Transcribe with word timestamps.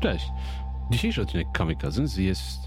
Cześć. 0.00 0.26
Dzisiejszy 0.90 1.22
odcinek 1.22 1.46
Cousins 1.80 2.16
jest 2.16 2.60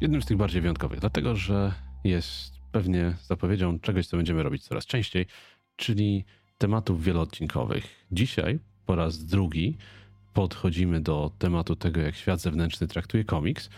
jednym 0.00 0.22
z 0.22 0.26
tych 0.26 0.36
bardziej 0.36 0.60
wyjątkowych, 0.60 1.00
dlatego 1.00 1.36
że 1.36 1.72
jest 2.04 2.60
pewnie 2.72 3.14
zapowiedzią 3.22 3.78
czegoś, 3.78 4.06
co 4.06 4.16
będziemy 4.16 4.42
robić 4.42 4.64
coraz 4.64 4.86
częściej, 4.86 5.26
czyli 5.76 6.24
tematów 6.58 7.04
wieloodcinkowych. 7.04 8.06
Dzisiaj 8.12 8.58
po 8.86 8.96
raz 8.96 9.24
drugi 9.24 9.76
podchodzimy 10.34 11.00
do 11.00 11.30
tematu 11.38 11.76
tego, 11.76 12.00
jak 12.00 12.16
świat 12.16 12.40
zewnętrzny 12.40 12.86
traktuje 12.86 13.24
komiks. 13.24 13.70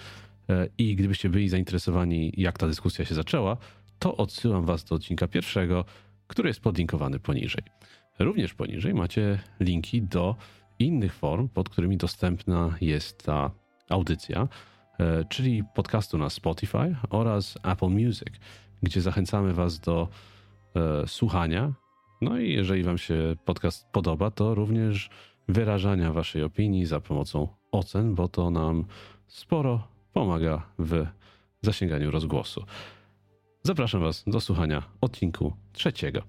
E, 0.48 0.68
I 0.78 0.96
gdybyście 0.96 1.28
byli 1.28 1.48
zainteresowani, 1.48 2.32
jak 2.36 2.58
ta 2.58 2.66
dyskusja 2.66 3.04
się 3.04 3.14
zaczęła, 3.14 3.56
to 3.98 4.16
odsyłam 4.16 4.64
Was 4.64 4.84
do 4.84 4.94
odcinka 4.94 5.28
pierwszego, 5.28 5.84
który 6.26 6.48
jest 6.48 6.60
podlinkowany 6.60 7.18
poniżej. 7.18 7.62
Również 8.18 8.54
poniżej 8.54 8.94
macie 8.94 9.38
linki 9.60 10.02
do 10.02 10.36
innych 10.78 11.14
form, 11.14 11.48
pod 11.48 11.68
którymi 11.68 11.96
dostępna 11.96 12.76
jest 12.80 13.22
ta 13.24 13.50
audycja, 13.88 14.48
e, 14.98 15.24
czyli 15.24 15.64
podcastu 15.74 16.18
na 16.18 16.30
Spotify 16.30 16.96
oraz 17.10 17.58
Apple 17.62 17.88
Music, 17.88 18.28
gdzie 18.82 19.00
zachęcamy 19.00 19.54
Was 19.54 19.80
do 19.80 20.08
e, 20.74 21.06
słuchania. 21.06 21.72
No 22.20 22.38
i 22.38 22.52
jeżeli 22.52 22.82
Wam 22.82 22.98
się 22.98 23.36
podcast 23.44 23.86
podoba, 23.92 24.30
to 24.30 24.54
również 24.54 25.10
wyrażania 25.48 26.12
Waszej 26.12 26.42
opinii 26.42 26.86
za 26.86 27.00
pomocą 27.00 27.48
ocen, 27.72 28.14
bo 28.14 28.28
to 28.28 28.50
nam 28.50 28.84
sporo 29.26 29.88
pomaga 30.12 30.62
w 30.78 31.06
zasięganiu 31.62 32.10
rozgłosu. 32.10 32.64
Zapraszam 33.62 34.00
Was 34.00 34.24
do 34.26 34.40
słuchania 34.40 34.82
odcinku 35.00 35.52
trzeciego. 35.72 36.22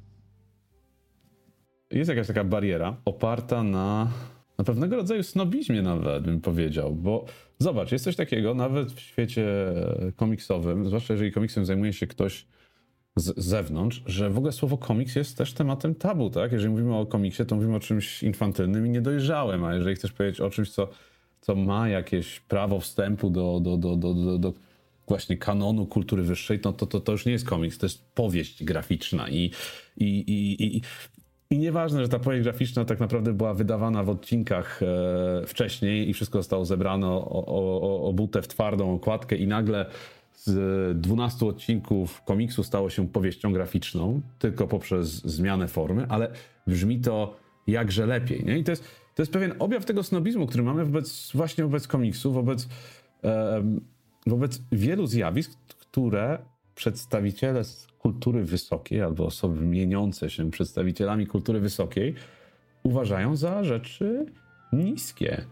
Jest 1.91 2.09
jakaś 2.09 2.27
taka 2.27 2.43
bariera 2.43 2.95
oparta 3.05 3.63
na, 3.63 4.07
na 4.59 4.65
pewnego 4.65 4.95
rodzaju 4.95 5.23
snobizmie 5.23 5.81
nawet, 5.81 6.23
bym 6.23 6.41
powiedział, 6.41 6.95
bo 6.95 7.25
zobacz, 7.59 7.91
jest 7.91 8.05
coś 8.05 8.15
takiego 8.15 8.53
nawet 8.53 8.91
w 8.91 8.99
świecie 8.99 9.47
komiksowym, 10.15 10.85
zwłaszcza 10.85 11.13
jeżeli 11.13 11.31
komiksem 11.31 11.65
zajmuje 11.65 11.93
się 11.93 12.07
ktoś 12.07 12.45
z 13.15 13.39
zewnątrz, 13.39 14.03
że 14.05 14.29
w 14.29 14.37
ogóle 14.37 14.51
słowo 14.51 14.77
komiks 14.77 15.15
jest 15.15 15.37
też 15.37 15.53
tematem 15.53 15.95
tabu, 15.95 16.29
tak? 16.29 16.51
Jeżeli 16.51 16.71
mówimy 16.71 16.95
o 16.95 17.05
komiksie, 17.05 17.45
to 17.45 17.55
mówimy 17.55 17.75
o 17.75 17.79
czymś 17.79 18.23
infantylnym 18.23 18.85
i 18.85 18.89
niedojrzałym, 18.89 19.63
a 19.63 19.75
jeżeli 19.75 19.95
chcesz 19.95 20.11
powiedzieć 20.11 20.41
o 20.41 20.49
czymś, 20.49 20.71
co, 20.71 20.89
co 21.41 21.55
ma 21.55 21.89
jakieś 21.89 22.39
prawo 22.39 22.79
wstępu 22.79 23.29
do, 23.29 23.59
do, 23.59 23.77
do, 23.77 23.95
do, 23.95 24.13
do, 24.13 24.37
do 24.37 24.53
właśnie 25.07 25.37
kanonu 25.37 25.85
kultury 25.85 26.23
wyższej, 26.23 26.59
to, 26.59 26.73
to, 26.73 26.85
to, 26.85 26.99
to 26.99 27.11
już 27.11 27.25
nie 27.25 27.31
jest 27.31 27.45
komiks, 27.45 27.77
to 27.77 27.85
jest 27.85 28.11
powieść 28.13 28.63
graficzna 28.63 29.29
i, 29.29 29.51
i, 29.97 30.05
i, 30.05 30.77
i, 30.77 30.81
i 31.51 31.59
nieważne, 31.59 32.01
że 32.01 32.09
ta 32.09 32.19
powieść 32.19 32.43
graficzna 32.43 32.85
tak 32.85 32.99
naprawdę 32.99 33.33
była 33.33 33.53
wydawana 33.53 34.03
w 34.03 34.09
odcinkach 34.09 34.81
e, 34.83 35.47
wcześniej 35.47 36.09
i 36.09 36.13
wszystko 36.13 36.39
zostało 36.39 36.65
zebrane 36.65 37.07
o, 37.07 37.45
o, 37.45 38.13
w 38.41 38.47
twardą 38.47 38.93
okładkę 38.93 39.35
i 39.35 39.47
nagle 39.47 39.85
z 40.33 41.01
12 41.01 41.45
odcinków 41.45 42.21
komiksu 42.23 42.63
stało 42.63 42.89
się 42.89 43.07
powieścią 43.07 43.53
graficzną, 43.53 44.21
tylko 44.39 44.67
poprzez 44.67 45.09
zmianę 45.09 45.67
formy, 45.67 46.05
ale 46.09 46.31
brzmi 46.67 46.99
to 46.99 47.35
jakże 47.67 48.05
lepiej. 48.05 48.45
Nie? 48.45 48.57
I 48.57 48.63
to 48.63 48.71
jest, 48.71 48.83
to 49.15 49.21
jest 49.21 49.33
pewien 49.33 49.53
objaw 49.59 49.85
tego 49.85 50.03
snobizmu, 50.03 50.47
który 50.47 50.63
mamy 50.63 50.85
wobec, 50.85 51.31
właśnie 51.33 51.63
wobec 51.63 51.87
komiksu, 51.87 52.31
wobec, 52.31 52.67
e, 53.23 53.63
wobec 54.27 54.61
wielu 54.71 55.07
zjawisk, 55.07 55.51
które 55.79 56.39
przedstawiciele 56.79 57.61
kultury 57.97 58.43
wysokiej 58.43 59.01
albo 59.01 59.25
osoby 59.25 59.61
mieniące 59.61 60.29
się 60.29 60.51
przedstawicielami 60.51 61.27
kultury 61.27 61.59
wysokiej 61.59 62.15
uważają 62.83 63.35
za 63.35 63.63
rzeczy 63.63 64.25
niskie. 64.73 65.45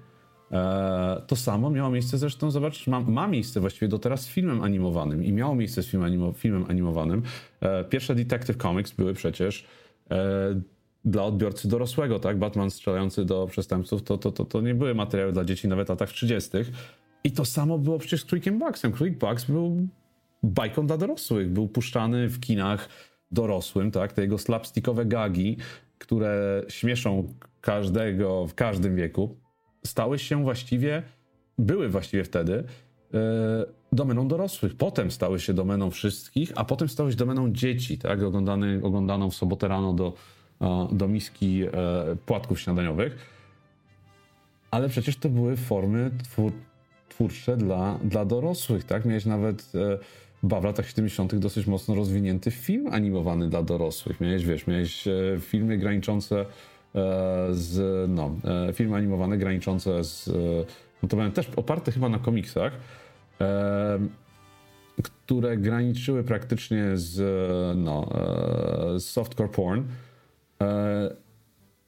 E, 0.52 1.22
to 1.28 1.36
samo 1.36 1.70
miało 1.70 1.90
miejsce 1.90 2.18
zresztą, 2.18 2.52
zobacz, 2.52 2.88
ma, 2.88 3.00
ma, 3.00 3.28
miejsce 3.28 3.60
właściwie 3.60 3.88
do 3.88 4.00
teraz 4.00 4.22
z 4.22 4.28
filmem 4.28 4.62
animowanym 4.64 5.24
i 5.24 5.32
miało 5.32 5.56
miejsce 5.56 5.84
z 5.84 5.88
filmem, 5.88 6.08
animo, 6.08 6.34
filmem 6.34 6.66
animowanym. 6.70 7.24
E, 7.62 7.84
pierwsze 7.84 8.16
Detective 8.16 8.58
Comics 8.58 8.92
były 8.92 9.14
przecież 9.14 9.66
e, 10.12 10.62
dla 11.06 11.24
odbiorcy 11.24 11.68
dorosłego, 11.68 12.20
tak? 12.20 12.40
Batman 12.40 12.72
strzelający 12.72 13.26
do 13.26 13.48
przestępców 13.48 14.04
to, 14.04 14.18
to, 14.18 14.32
to, 14.32 14.46
to 14.46 14.62
nie 14.62 14.76
były 14.76 14.96
materiały 14.96 15.32
dla 15.32 15.46
dzieci 15.46 15.68
nawet 15.68 15.88
w 15.88 15.90
latach 15.90 16.10
30. 16.10 16.52
I 17.24 17.32
to 17.32 17.46
samo 17.46 17.78
było 17.78 18.00
przecież 18.00 18.22
z 18.22 18.26
Quickiem 18.26 18.60
Bugsem. 18.60 18.92
Quick 18.92 19.18
Bugs 19.18 19.46
był 19.46 19.88
bajką 20.44 20.88
dla 20.88 20.98
dorosłych. 20.98 21.50
Był 21.50 21.68
puszczany 21.68 22.28
w 22.30 22.40
kinach 22.40 22.90
dorosłym, 23.32 23.92
tak? 23.92 24.14
Te 24.14 24.22
jego 24.22 24.38
slapstickowe 24.38 25.06
gagi, 25.06 25.58
które 25.98 26.64
śmieszą 26.68 27.34
każdego 27.62 28.48
w 28.48 28.54
każdym 28.54 28.96
wieku, 28.96 29.38
stały 29.86 30.20
się 30.20 30.44
właściwie, 30.44 31.04
były 31.58 31.90
właściwie 31.90 32.24
wtedy 32.24 32.64
yy, 33.14 33.20
domeną 33.92 34.28
dorosłych. 34.28 34.76
Potem 34.76 35.12
stały 35.12 35.40
się 35.40 35.54
domeną 35.54 35.92
wszystkich, 35.92 36.52
a 36.56 36.66
potem 36.66 36.90
stały 36.90 37.12
się 37.12 37.18
domeną 37.18 37.52
dzieci, 37.52 37.98
tak? 37.98 38.24
Oglądany, 38.24 38.80
oglądaną 38.84 39.30
w 39.30 39.36
sobotę 39.36 39.68
rano 39.68 39.94
do, 39.94 40.14
do 40.92 41.08
miski 41.08 41.58
yy, 41.58 41.70
płatków 42.26 42.60
śniadaniowych. 42.60 43.38
Ale 44.72 44.90
przecież 44.90 45.18
to 45.18 45.30
były 45.30 45.56
formy 45.56 46.12
twór, 46.24 46.52
twórcze 47.10 47.58
dla, 47.58 48.00
dla 48.04 48.26
dorosłych, 48.26 48.84
tak? 48.84 49.06
Miałeś 49.06 49.26
nawet 49.26 49.74
yy, 49.74 50.00
ba, 50.44 50.62
w 50.62 50.64
latach 50.64 50.88
70. 50.88 51.36
dosyć 51.36 51.68
mocno 51.68 51.96
rozwinięty 51.96 52.52
film 52.52 52.88
animowany 52.88 53.50
dla 53.50 53.64
dorosłych. 53.64 54.22
Miałeś, 54.22 54.46
wiesz, 54.46 54.68
miałeś 54.68 55.08
e, 55.08 55.12
filmy 55.40 55.78
graniczące 55.78 56.40
e, 56.40 56.46
z, 57.52 58.10
no, 58.10 58.36
e, 58.70 58.74
filmy 58.74 58.96
animowane 58.96 59.38
graniczące 59.38 60.04
z, 60.04 60.30
no 61.04 61.10
to 61.10 61.18
były 61.18 61.32
też 61.32 61.50
oparte 61.56 61.92
chyba 61.92 62.10
na 62.10 62.20
komiksach, 62.20 62.74
które 65.04 65.58
graniczyły 65.58 66.24
praktycznie 66.24 66.84
z, 66.94 67.18
no, 67.78 68.10
z 68.98 69.04
softcore 69.04 69.50
porn, 69.50 69.84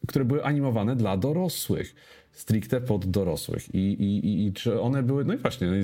które 0.08 0.26
były 0.26 0.44
animowane 0.44 0.96
dla 0.96 1.18
dorosłych, 1.18 1.96
stricte 2.32 2.82
pod 2.82 3.06
dorosłych. 3.06 3.76
I, 3.76 3.80
i, 3.80 4.46
i 4.46 4.54
czy 4.54 4.82
one 4.82 5.04
były, 5.04 5.26
no 5.26 5.34
i 5.34 5.38
właśnie, 5.38 5.68
no 5.68 5.76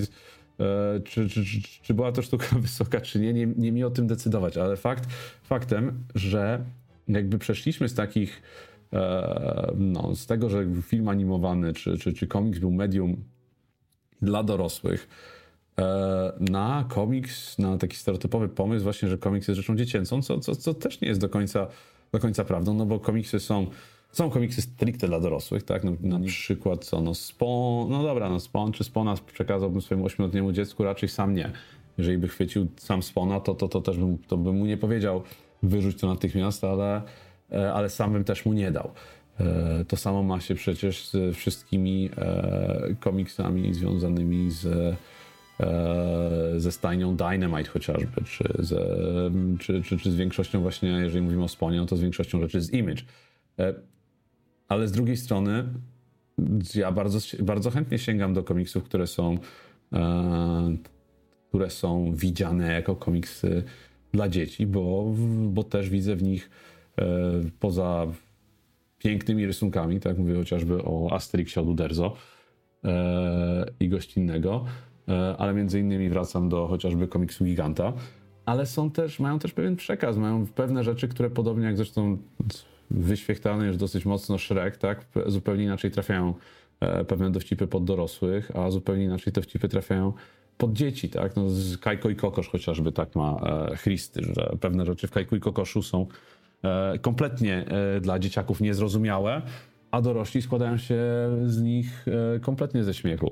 czy, 1.05 1.29
czy, 1.29 1.45
czy, 1.45 1.61
czy, 1.81 1.93
była 1.93 2.11
to 2.11 2.21
sztuka 2.21 2.59
wysoka, 2.59 3.01
czy 3.01 3.19
nie, 3.19 3.33
nie, 3.33 3.45
nie 3.45 3.71
mi 3.71 3.83
o 3.83 3.89
tym 3.89 4.07
decydować, 4.07 4.57
ale 4.57 4.77
fakt, 4.77 5.09
faktem, 5.43 6.03
że 6.15 6.63
jakby 7.07 7.37
przeszliśmy 7.37 7.89
z 7.89 7.93
takich, 7.93 8.41
e, 8.93 9.71
no, 9.77 10.15
z 10.15 10.25
tego, 10.25 10.49
że 10.49 10.65
film 10.81 11.07
animowany 11.07 11.73
czy, 11.73 11.97
czy, 11.97 12.13
czy 12.13 12.27
komiks 12.27 12.59
był 12.59 12.71
medium 12.71 13.23
dla 14.21 14.43
dorosłych, 14.43 15.07
e, 15.79 16.33
na 16.39 16.85
komiks, 16.89 17.57
na 17.59 17.77
taki 17.77 17.97
stereotypowy 17.97 18.49
pomysł 18.49 18.83
właśnie, 18.83 19.09
że 19.09 19.17
komiks 19.17 19.47
jest 19.47 19.61
rzeczą 19.61 19.75
dziecięcą, 19.75 20.21
co, 20.21 20.39
co, 20.39 20.55
co 20.55 20.73
też 20.73 21.01
nie 21.01 21.07
jest 21.07 21.21
do 21.21 21.29
końca, 21.29 21.67
do 22.11 22.19
końca 22.19 22.45
prawdą, 22.45 22.73
no 22.73 22.85
bo 22.85 22.99
komiksy 22.99 23.39
są 23.39 23.67
są 24.15 24.29
komiksy 24.29 24.61
stricte 24.61 25.07
dla 25.07 25.19
dorosłych, 25.19 25.63
tak? 25.63 25.83
Na, 25.83 25.91
na 26.01 26.19
przykład 26.27 26.85
co, 26.85 27.01
no 27.01 27.13
Spawn, 27.13 27.89
no 27.89 28.03
dobra, 28.03 28.29
no 28.29 28.39
Spawn 28.39 28.71
czy 28.71 28.83
Spawna 28.83 29.15
przekazałbym 29.33 29.81
swojemu 29.81 30.05
ośmioletniemu 30.05 30.51
dziecku, 30.51 30.83
raczej 30.83 31.09
sam 31.09 31.33
nie. 31.33 31.51
Jeżeli 31.97 32.17
by 32.17 32.27
chwycił 32.27 32.67
sam 32.77 33.03
Spawna, 33.03 33.39
to, 33.39 33.55
to, 33.55 33.67
to 33.67 33.81
też 33.81 33.97
bym, 33.97 34.17
to 34.17 34.37
bym 34.37 34.57
mu 34.57 34.65
nie 34.65 34.77
powiedział 34.77 35.23
wyrzuć 35.63 36.01
to 36.01 36.07
natychmiast, 36.07 36.63
ale, 36.63 37.01
e, 37.51 37.73
ale 37.73 37.89
sam 37.89 38.13
bym 38.13 38.23
też 38.23 38.45
mu 38.45 38.53
nie 38.53 38.71
dał. 38.71 38.91
E, 39.39 39.85
to 39.87 39.97
samo 39.97 40.23
ma 40.23 40.39
się 40.39 40.55
przecież 40.55 41.07
z 41.07 41.35
wszystkimi 41.35 42.09
e, 42.17 42.95
komiksami 42.99 43.73
związanymi 43.73 44.51
z, 44.51 44.95
ze 46.57 46.71
stajnią 46.71 47.15
Dynamite 47.15 47.69
chociażby, 47.69 48.21
czy, 48.25 48.43
ze, 48.59 48.85
czy, 49.59 49.83
czy, 49.83 49.97
czy 49.97 50.11
z 50.11 50.15
większością 50.15 50.61
właśnie, 50.61 50.89
jeżeli 50.89 51.21
mówimy 51.21 51.43
o 51.43 51.47
Spawnie, 51.47 51.77
no 51.77 51.85
to 51.85 51.97
z 51.97 52.01
większością 52.01 52.41
rzeczy 52.41 52.61
z 52.61 52.73
Image 52.73 53.01
ale 54.67 54.87
z 54.87 54.91
drugiej 54.91 55.17
strony 55.17 55.63
ja 56.75 56.91
bardzo, 56.91 57.19
bardzo 57.39 57.71
chętnie 57.71 57.99
sięgam 57.99 58.33
do 58.33 58.43
komiksów, 58.43 58.83
które 58.83 59.07
są, 59.07 59.37
e, 59.93 60.77
które 61.49 61.69
są 61.69 62.11
widziane 62.15 62.71
jako 62.73 62.95
komiksy 62.95 63.63
dla 64.11 64.29
dzieci, 64.29 64.67
bo, 64.67 65.13
bo 65.47 65.63
też 65.63 65.89
widzę 65.89 66.15
w 66.15 66.23
nich 66.23 66.49
e, 66.97 67.05
poza 67.59 68.07
pięknymi 68.99 69.45
rysunkami, 69.45 69.99
tak 69.99 70.17
mówię 70.17 70.35
chociażby 70.35 70.83
o 70.83 71.07
Asterixie 71.11 71.61
od 71.61 71.67
Uderzo 71.67 72.15
e, 72.83 73.65
i 73.79 73.89
gościnnego, 73.89 74.65
e, 75.07 75.35
ale 75.37 75.53
między 75.53 75.79
innymi 75.79 76.09
wracam 76.09 76.49
do 76.49 76.67
chociażby 76.67 77.07
komiksu 77.07 77.45
Giganta, 77.45 77.93
ale 78.45 78.65
są 78.65 78.91
też, 78.91 79.19
mają 79.19 79.39
też 79.39 79.53
pewien 79.53 79.75
przekaz, 79.75 80.17
mają 80.17 80.47
pewne 80.47 80.83
rzeczy, 80.83 81.07
które 81.07 81.29
podobnie 81.29 81.65
jak 81.65 81.77
zresztą 81.77 82.17
wyświechtany 82.91 83.67
już 83.67 83.77
dosyć 83.77 84.05
mocno 84.05 84.37
Shrek, 84.37 84.77
tak? 84.77 85.05
Zupełnie 85.25 85.63
inaczej 85.63 85.91
trafiają 85.91 86.33
e, 86.79 87.05
pewne 87.05 87.31
dowcipy 87.31 87.67
pod 87.67 87.85
dorosłych, 87.85 88.51
a 88.55 88.71
zupełnie 88.71 89.03
inaczej 89.03 89.33
dowcipy 89.33 89.69
trafiają 89.69 90.13
pod 90.57 90.73
dzieci, 90.73 91.09
tak? 91.09 91.35
No, 91.35 91.43
Kajko 91.81 92.09
i 92.09 92.15
Kokosz 92.15 92.49
chociażby 92.49 92.91
tak 92.91 93.15
ma 93.15 93.39
e, 93.71 93.77
Christy, 93.77 94.21
że 94.35 94.55
pewne 94.59 94.85
rzeczy 94.85 95.07
w 95.07 95.11
Kajku 95.11 95.35
i 95.35 95.39
Kokoszu 95.39 95.81
są 95.81 96.07
e, 96.63 96.99
kompletnie 96.99 97.65
dla 98.01 98.19
dzieciaków 98.19 98.61
niezrozumiałe, 98.61 99.41
a 99.91 100.01
dorośli 100.01 100.41
składają 100.41 100.77
się 100.77 100.97
z 101.45 101.61
nich 101.61 102.05
kompletnie 102.41 102.83
ze 102.83 102.93
śmiechu. 102.93 103.31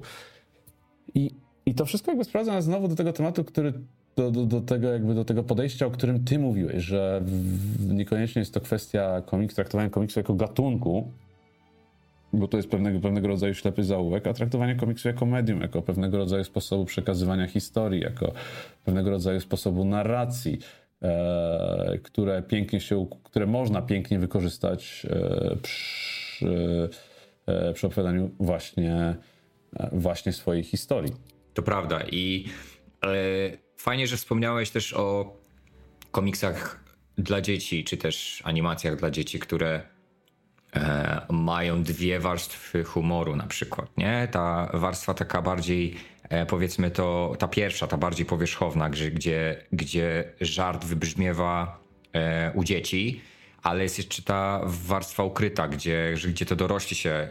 I, 1.16 1.32
i 1.66 1.76
to 1.76 1.86
wszystko 1.86 2.12
jakby 2.12 2.24
sprowadza 2.24 2.54
nas 2.54 2.66
znowu 2.66 2.88
do 2.88 2.96
tego 2.96 3.14
tematu, 3.14 3.44
który 3.44 3.74
do, 4.15 4.31
do, 4.31 4.45
do, 4.45 4.62
tego 4.62 4.88
jakby 4.88 5.13
do 5.15 5.25
tego 5.25 5.44
podejścia, 5.44 5.86
o 5.86 5.92
którym 5.92 6.24
ty 6.24 6.39
mówiłeś, 6.39 6.83
że 6.83 7.21
w, 7.25 7.94
niekoniecznie 7.94 8.39
jest 8.39 8.54
to 8.54 8.62
kwestia 8.62 9.21
komiks, 9.25 9.56
traktowania 9.56 9.89
komiksu 9.89 10.19
jako 10.19 10.33
gatunku, 10.33 11.12
bo 12.33 12.48
to 12.48 12.57
jest 12.57 12.69
pewnego, 12.69 13.00
pewnego 13.00 13.27
rodzaju 13.27 13.54
ślepy 13.54 13.83
zaułek, 13.83 14.27
a 14.27 14.33
traktowanie 14.33 14.75
komiksu 14.75 15.07
jako 15.07 15.25
medium, 15.25 15.62
jako 15.62 15.81
pewnego 15.81 16.18
rodzaju 16.18 16.44
sposobu 16.44 16.86
przekazywania 16.86 17.48
historii, 17.48 18.01
jako 18.01 18.33
pewnego 18.86 19.10
rodzaju 19.10 19.39
sposobu 19.39 19.86
narracji, 19.86 20.59
e, 21.01 22.00
które 22.04 22.42
pięknie 22.42 22.80
się, 22.80 23.07
które 23.24 23.45
można 23.45 23.81
pięknie 23.81 24.19
wykorzystać 24.19 25.07
e, 25.09 25.56
przy, 25.62 26.89
e, 27.45 27.74
przy 27.74 27.88
opowiadaniu 27.88 28.31
właśnie, 28.39 29.16
e, 29.80 29.89
właśnie 29.92 30.33
swojej 30.33 30.63
historii. 30.63 31.13
To 31.54 31.63
prawda 31.63 32.01
i 32.12 32.45
e, 33.06 33.63
fajnie, 33.83 34.07
że 34.07 34.18
wspomniałeś 34.18 34.69
też 34.69 34.94
o 34.94 35.38
komiksach 36.12 36.83
dla 37.18 37.41
dzieci, 37.41 37.83
czy 37.83 37.97
też 37.97 38.41
animacjach 38.45 38.95
dla 38.95 39.12
dzieci, 39.12 39.39
które 39.39 39.94
E, 40.75 41.21
mają 41.30 41.83
dwie 41.83 42.19
warstwy 42.19 42.83
humoru 42.83 43.35
na 43.35 43.47
przykład, 43.47 43.97
nie? 43.97 44.27
Ta 44.31 44.69
warstwa 44.74 45.13
taka 45.13 45.41
bardziej, 45.41 45.95
e, 46.30 46.45
powiedzmy 46.45 46.91
to, 46.91 47.35
ta 47.39 47.47
pierwsza, 47.47 47.88
ta 47.88 47.97
bardziej 47.97 48.25
powierzchowna, 48.25 48.89
gdzie, 48.89 49.63
gdzie, 49.71 50.33
żart 50.41 50.85
wybrzmiewa 50.85 51.80
e, 52.13 52.51
u 52.56 52.63
dzieci, 52.63 53.21
ale 53.63 53.83
jest 53.83 53.98
jeszcze 53.98 54.21
ta 54.21 54.62
warstwa 54.63 55.24
ukryta, 55.24 55.68
gdzie, 55.68 56.13
gdzie 56.27 56.45
to 56.45 56.56
dorośli 56.56 56.95
się, 56.95 57.27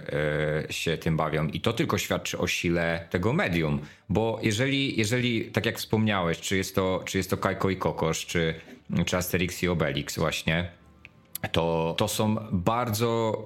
się 0.71 0.99
tym 0.99 1.17
bawią. 1.17 1.47
I 1.47 1.61
to 1.61 1.73
tylko 1.73 1.99
świadczy 1.99 2.39
o 2.39 2.47
sile 2.47 3.09
tego 3.11 3.33
medium, 3.33 3.81
bo 4.09 4.41
jeżeli, 4.43 4.99
jeżeli 4.99 5.45
tak 5.45 5.67
jak 5.67 5.79
wspomniałeś, 5.79 6.41
czy 6.41 6.57
jest 6.57 6.75
to, 6.75 7.03
czy 7.05 7.19
jest 7.19 7.31
to 7.31 7.37
Kajko 7.37 7.71
i 7.71 7.77
Kokosz, 7.77 8.27
czy, 8.27 8.55
czy 9.07 9.17
Asterix 9.17 9.63
i 9.63 9.69
Obelix 9.69 10.19
właśnie, 10.19 10.71
to, 11.53 11.95
to 11.99 12.09
są 12.09 12.37
bardzo 12.53 13.37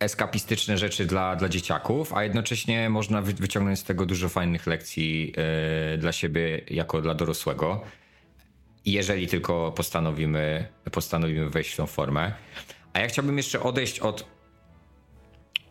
eskapistyczne 0.00 0.78
rzeczy 0.78 1.06
dla, 1.06 1.36
dla 1.36 1.48
dzieciaków, 1.48 2.12
a 2.12 2.24
jednocześnie 2.24 2.90
można 2.90 3.22
wyciągnąć 3.22 3.78
z 3.78 3.84
tego 3.84 4.06
dużo 4.06 4.28
fajnych 4.28 4.66
lekcji 4.66 5.34
yy, 5.92 5.98
dla 5.98 6.12
siebie 6.12 6.60
jako 6.70 7.02
dla 7.02 7.14
dorosłego, 7.14 7.80
jeżeli 8.86 9.28
tylko 9.28 9.72
postanowimy, 9.72 10.68
postanowimy 10.92 11.50
wejść 11.50 11.72
w 11.72 11.76
tą 11.76 11.86
formę. 11.86 12.32
A 12.92 13.00
ja 13.00 13.08
chciałbym 13.08 13.36
jeszcze 13.36 13.62
odejść 13.62 14.00
od, 14.00 14.26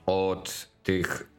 od 0.05 0.69
tych 0.83 1.29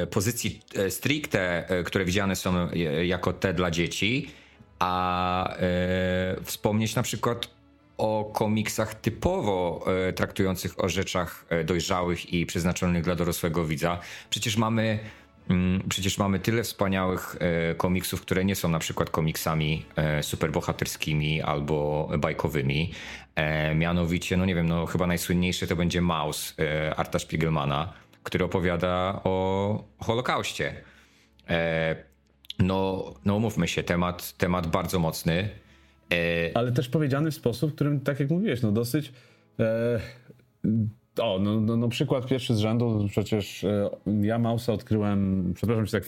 yy, 0.00 0.06
pozycji 0.06 0.60
e, 0.76 0.90
stricte, 0.90 1.66
yy, 1.70 1.84
które 1.84 2.04
widziane 2.04 2.36
są 2.36 2.68
jako 3.04 3.32
te 3.32 3.54
dla 3.54 3.70
dzieci, 3.70 4.30
a 4.78 5.54
wspomnieć 6.44 6.94
na 6.94 7.02
przykład 7.02 7.54
o 7.98 8.30
komiksach 8.34 8.94
typowo 8.94 9.84
e, 10.08 10.12
traktujących 10.12 10.84
o 10.84 10.88
rzeczach 10.88 11.44
e, 11.48 11.64
dojrzałych 11.64 12.32
i 12.32 12.46
przeznaczonych 12.46 13.02
dla 13.02 13.14
dorosłego 13.14 13.64
widza. 13.64 14.00
Przecież 14.30 14.56
mamy 14.56 14.98
Przecież 15.88 16.18
mamy 16.18 16.38
tyle 16.38 16.62
wspaniałych 16.62 17.36
e, 17.40 17.74
komiksów, 17.74 18.20
które 18.20 18.44
nie 18.44 18.56
są 18.56 18.68
na 18.68 18.78
przykład 18.78 19.10
komiksami 19.10 19.84
superbohaterskimi 20.22 21.42
albo 21.42 22.08
bajkowymi. 22.18 22.92
Mianowicie, 23.74 24.36
no 24.36 24.44
nie 24.44 24.54
wiem, 24.54 24.68
no 24.68 24.86
chyba 24.86 25.06
najsłynniejszy 25.06 25.66
to 25.66 25.76
będzie 25.76 26.00
Maus 26.00 26.54
Arta 26.96 27.18
Spiegelmana, 27.18 27.92
który 28.22 28.44
opowiada 28.44 29.20
o 29.24 29.84
Holokauście. 29.98 30.74
No, 32.58 33.04
no 33.24 33.36
umówmy 33.36 33.68
się, 33.68 33.82
temat, 33.82 34.32
temat 34.32 34.66
bardzo 34.66 34.98
mocny. 34.98 35.48
E, 36.12 36.56
Ale 36.56 36.72
też 36.72 36.88
powiedziany 36.88 37.30
w 37.30 37.34
sposób, 37.34 37.70
w 37.70 37.74
którym, 37.74 38.00
tak 38.00 38.20
jak 38.20 38.30
mówiłeś, 38.30 38.62
no 38.62 38.72
dosyć. 38.72 39.12
E, 41.18 41.22
o, 41.22 41.38
no, 41.38 41.60
no, 41.60 41.76
no, 41.76 41.88
przykład 41.88 42.26
pierwszy 42.26 42.54
z 42.54 42.58
rzędu, 42.58 43.06
przecież 43.10 43.64
e, 43.64 43.90
ja 44.22 44.38
Mausa 44.38 44.72
odkryłem, 44.72 45.52
przepraszam, 45.56 45.86
że 45.86 45.92
tak 45.92 46.04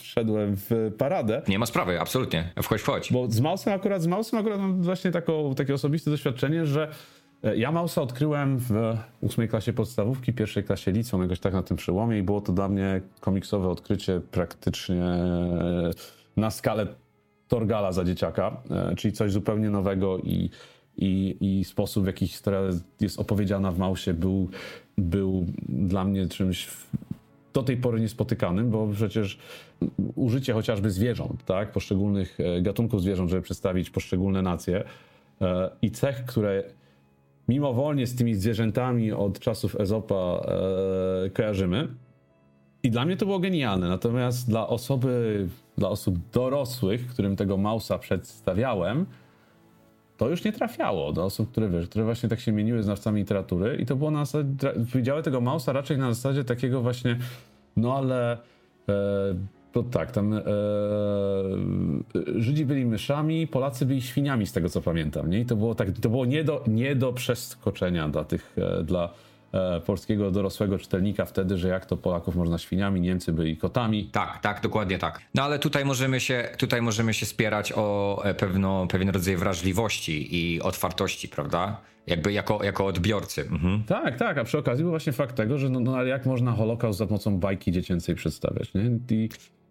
wszedłem 0.00 0.56
w 0.56 0.92
paradę. 0.98 1.42
Nie 1.48 1.58
ma 1.58 1.66
sprawy, 1.66 2.00
absolutnie. 2.00 2.52
Wchodź, 2.62 2.80
wchodź. 2.80 3.12
Bo 3.12 3.30
z 3.30 3.40
Mausem 3.40 3.72
akurat, 3.72 4.02
z 4.02 4.06
Mausem 4.06 4.40
akurat 4.40 4.60
mam 4.60 4.82
właśnie 4.82 5.10
taką, 5.10 5.54
takie 5.54 5.74
osobiste 5.74 6.10
doświadczenie, 6.10 6.66
że 6.66 6.88
e, 7.42 7.56
ja 7.56 7.72
Mausa 7.72 8.02
odkryłem 8.02 8.58
w 8.58 8.96
ósmej 9.20 9.48
klasie 9.48 9.72
podstawówki, 9.72 10.32
pierwszej 10.32 10.64
klasie 10.64 10.92
liceum, 10.92 11.22
jakoś 11.22 11.40
tak 11.40 11.52
na 11.52 11.62
tym 11.62 11.76
przełomie 11.76 12.18
i 12.18 12.22
było 12.22 12.40
to 12.40 12.52
dla 12.52 12.68
mnie 12.68 13.00
komiksowe 13.20 13.68
odkrycie 13.68 14.20
praktycznie 14.30 15.04
na 16.36 16.50
skalę 16.50 16.86
Torgala 17.48 17.92
za 17.92 18.04
dzieciaka, 18.04 18.56
e, 18.70 18.94
czyli 18.96 19.14
coś 19.14 19.32
zupełnie 19.32 19.70
nowego 19.70 20.18
i, 20.18 20.50
i, 20.98 21.36
i 21.40 21.64
sposób, 21.64 22.04
w 22.04 22.06
jaki 22.06 22.26
historia 22.26 22.60
jest 23.00 23.20
opowiedziana 23.20 23.72
w 23.72 23.78
Mausie 23.78 24.14
był, 24.14 24.48
był 24.98 25.46
dla 25.68 26.04
mnie 26.04 26.28
czymś 26.28 26.68
do 27.52 27.62
tej 27.62 27.76
pory 27.76 28.00
niespotykanym, 28.00 28.70
bo 28.70 28.88
przecież 28.94 29.38
użycie 30.14 30.52
chociażby 30.52 30.90
zwierząt, 30.90 31.44
tak, 31.44 31.72
poszczególnych 31.72 32.38
e, 32.40 32.62
gatunków 32.62 33.02
zwierząt, 33.02 33.30
żeby 33.30 33.42
przedstawić 33.42 33.90
poszczególne 33.90 34.42
nacje 34.42 34.84
e, 35.40 35.70
i 35.82 35.90
cech, 35.90 36.24
które 36.24 36.64
mimowolnie 37.48 38.06
z 38.06 38.14
tymi 38.14 38.34
zwierzętami 38.34 39.12
od 39.12 39.38
czasów 39.38 39.80
Ezopa 39.80 40.46
kojarzymy, 41.34 41.88
i 42.82 42.90
dla 42.90 43.04
mnie 43.04 43.16
to 43.16 43.26
było 43.26 43.38
genialne. 43.38 43.88
Natomiast 43.88 44.48
dla 44.48 44.68
osoby, 44.68 45.46
dla 45.78 45.88
osób 45.88 46.14
dorosłych, 46.32 47.06
którym 47.06 47.36
tego 47.36 47.56
Mausa 47.56 47.98
przedstawiałem, 47.98 49.06
to 50.18 50.28
już 50.28 50.44
nie 50.44 50.52
trafiało 50.52 51.12
do 51.12 51.24
osób, 51.24 51.50
które 51.50 51.68
wiesz, 51.68 51.88
które 51.88 52.04
właśnie 52.04 52.28
tak 52.28 52.40
się 52.40 52.52
mieniły 52.52 52.82
znawcami 52.82 53.20
literatury 53.20 53.76
i 53.76 53.86
to 53.86 53.96
było 53.96 54.10
na 54.10 54.24
zasadzie, 54.24 54.50
widziały 54.94 55.22
tego 55.22 55.40
Mausa 55.40 55.72
raczej 55.72 55.98
na 55.98 56.14
zasadzie 56.14 56.44
takiego 56.44 56.80
właśnie, 56.80 57.18
no 57.76 57.96
ale 57.96 58.32
e, 58.32 58.38
to 59.72 59.82
tak, 59.82 60.12
tam 60.12 60.32
e, 60.32 60.42
Żydzi 62.36 62.66
byli 62.66 62.86
myszami, 62.86 63.46
Polacy 63.46 63.86
byli 63.86 64.02
świniami 64.02 64.46
z 64.46 64.52
tego 64.52 64.68
co 64.68 64.82
pamiętam, 64.82 65.30
nie? 65.30 65.40
I 65.40 65.46
to 65.46 65.56
było 65.56 65.74
tak, 65.74 65.90
to 66.00 66.08
było 66.08 66.24
nie 66.24 66.44
do, 66.44 66.64
nie 66.66 66.96
do 66.96 67.12
przeskoczenia 67.12 68.08
dla 68.08 68.24
tych, 68.24 68.56
e, 68.58 68.84
dla 68.84 69.04
E, 69.04 69.27
polskiego 69.86 70.30
dorosłego 70.30 70.78
czytelnika 70.78 71.24
wtedy, 71.24 71.58
że 71.58 71.68
jak 71.68 71.86
to 71.86 71.96
Polaków 71.96 72.36
można 72.36 72.58
świniami, 72.58 73.00
Niemcy 73.00 73.32
byli 73.32 73.56
kotami. 73.56 74.04
Tak, 74.12 74.38
tak, 74.38 74.60
dokładnie 74.60 74.98
tak. 74.98 75.20
No 75.34 75.42
ale 75.42 75.58
tutaj 75.58 75.84
możemy 75.84 76.20
się, 76.20 76.48
tutaj 76.58 76.82
możemy 76.82 77.14
się 77.14 77.26
spierać 77.26 77.72
o 77.76 78.20
e, 78.24 78.34
pewno, 78.34 78.86
pewien 78.86 79.08
rodzaj 79.08 79.36
wrażliwości 79.36 80.36
i 80.36 80.60
otwartości, 80.62 81.28
prawda? 81.28 81.80
Jakby 82.06 82.32
jako, 82.32 82.64
jako 82.64 82.86
odbiorcy. 82.86 83.40
Mhm. 83.42 83.84
Tak, 83.84 84.18
tak, 84.18 84.38
a 84.38 84.44
przy 84.44 84.58
okazji 84.58 84.82
był 84.82 84.90
właśnie 84.90 85.12
fakt 85.12 85.36
tego, 85.36 85.58
że 85.58 85.70
no, 85.70 85.80
no 85.80 85.96
ale 85.96 86.08
jak 86.08 86.26
można 86.26 86.52
Holokaust 86.52 86.98
za 86.98 87.06
pomocą 87.06 87.38
bajki 87.38 87.72
dziecięcej 87.72 88.14
przedstawiać, 88.14 88.74
nie? 88.74 89.16
I, 89.16 89.28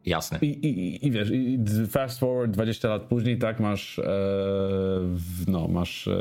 Jasne. 0.07 0.39
I, 0.41 0.47
i, 0.47 1.07
I 1.07 1.11
wiesz, 1.11 1.29
i 1.31 1.59
fast 1.89 2.19
forward 2.19 2.51
20 2.51 2.87
lat 2.89 3.01
później, 3.01 3.37
tak, 3.37 3.59
masz, 3.59 3.99
e, 3.99 4.03
no, 5.47 5.67
masz 5.67 6.07
e, 6.07 6.19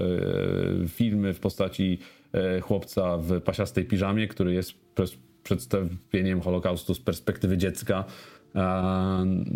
filmy 0.89 1.35
w 1.35 1.41
postaci 1.41 1.99
E, 2.37 2.61
chłopca 2.61 3.19
w 3.19 3.41
pasiastej 3.41 3.85
piżamie, 3.85 4.29
który 4.29 4.55
jest 4.55 4.73
przedstawieniem 5.43 6.41
Holokaustu 6.41 6.95
z 6.95 7.01
perspektywy 7.01 7.59
dziecka. 7.59 8.05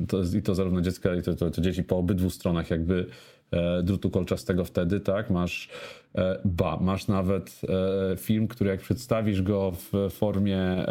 To, 0.09 0.23
I 0.39 0.43
to 0.43 0.55
zarówno 0.55 0.81
dziecka, 0.81 1.15
i 1.15 1.23
to, 1.23 1.35
to, 1.35 1.51
to 1.51 1.61
dzieci 1.61 1.83
po 1.83 1.97
obydwu 1.97 2.31
stronach 2.31 2.71
jakby 2.71 3.07
e, 3.51 3.83
drutu 3.83 4.11
kolczastego 4.11 4.65
wtedy, 4.65 5.01
tak? 5.01 5.31
Masz, 5.31 5.69
e, 6.15 6.41
ba, 6.45 6.79
masz 6.81 7.09
nawet 7.09 7.61
film, 8.17 8.49
który 8.49 8.71
jak 8.71 8.81
przedstawisz 8.81 9.43
go 9.43 9.73
w 9.73 10.11
formie 10.11 10.87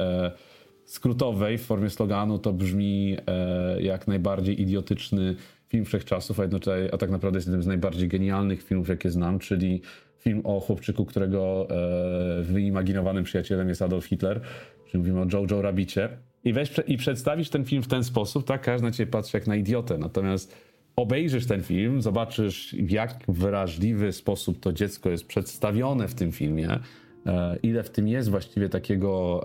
skrótowej, 0.89 1.57
w 1.57 1.61
formie 1.61 1.89
sloganu, 1.89 2.39
to 2.39 2.53
brzmi 2.53 3.17
jak 3.79 4.07
najbardziej 4.07 4.61
idiotyczny 4.61 5.35
film 5.67 5.85
wszechczasów, 5.85 6.39
a, 6.39 6.43
jednocześnie, 6.43 6.93
a 6.93 6.97
tak 6.97 7.09
naprawdę 7.09 7.37
jest 7.37 7.47
jednym 7.47 7.63
z 7.63 7.67
najbardziej 7.67 8.07
genialnych 8.07 8.63
filmów, 8.63 8.89
jakie 8.89 9.11
znam, 9.11 9.39
czyli 9.39 9.81
film 10.19 10.41
o 10.43 10.59
chłopczyku, 10.59 11.05
którego 11.05 11.67
e, 11.69 12.43
wyimaginowanym 12.43 13.23
przyjacielem 13.23 13.69
jest 13.69 13.81
Adolf 13.81 14.05
Hitler, 14.05 14.41
czyli 14.85 14.99
mówimy 14.99 15.21
o 15.21 15.25
Jojo 15.33 15.61
Rabbicie. 15.61 16.09
I, 16.43 16.53
weź, 16.53 16.71
I 16.87 16.97
przedstawisz 16.97 17.49
ten 17.49 17.65
film 17.65 17.83
w 17.83 17.87
ten 17.87 18.03
sposób, 18.03 18.45
tak? 18.45 18.61
Każdy 18.61 18.87
na 18.87 18.91
ciebie 18.91 19.11
patrzy 19.11 19.37
jak 19.37 19.47
na 19.47 19.55
idiotę. 19.55 19.97
Natomiast 19.97 20.55
obejrzysz 20.95 21.45
ten 21.45 21.63
film, 21.63 22.01
zobaczysz 22.01 22.75
w 22.79 22.91
jak 22.91 23.19
wrażliwy 23.27 24.11
sposób 24.11 24.59
to 24.59 24.73
dziecko 24.73 25.09
jest 25.09 25.27
przedstawione 25.27 26.07
w 26.07 26.15
tym 26.15 26.31
filmie, 26.31 26.69
e, 26.71 26.79
ile 27.63 27.83
w 27.83 27.89
tym 27.89 28.07
jest 28.07 28.29
właściwie 28.29 28.69
takiego 28.69 29.43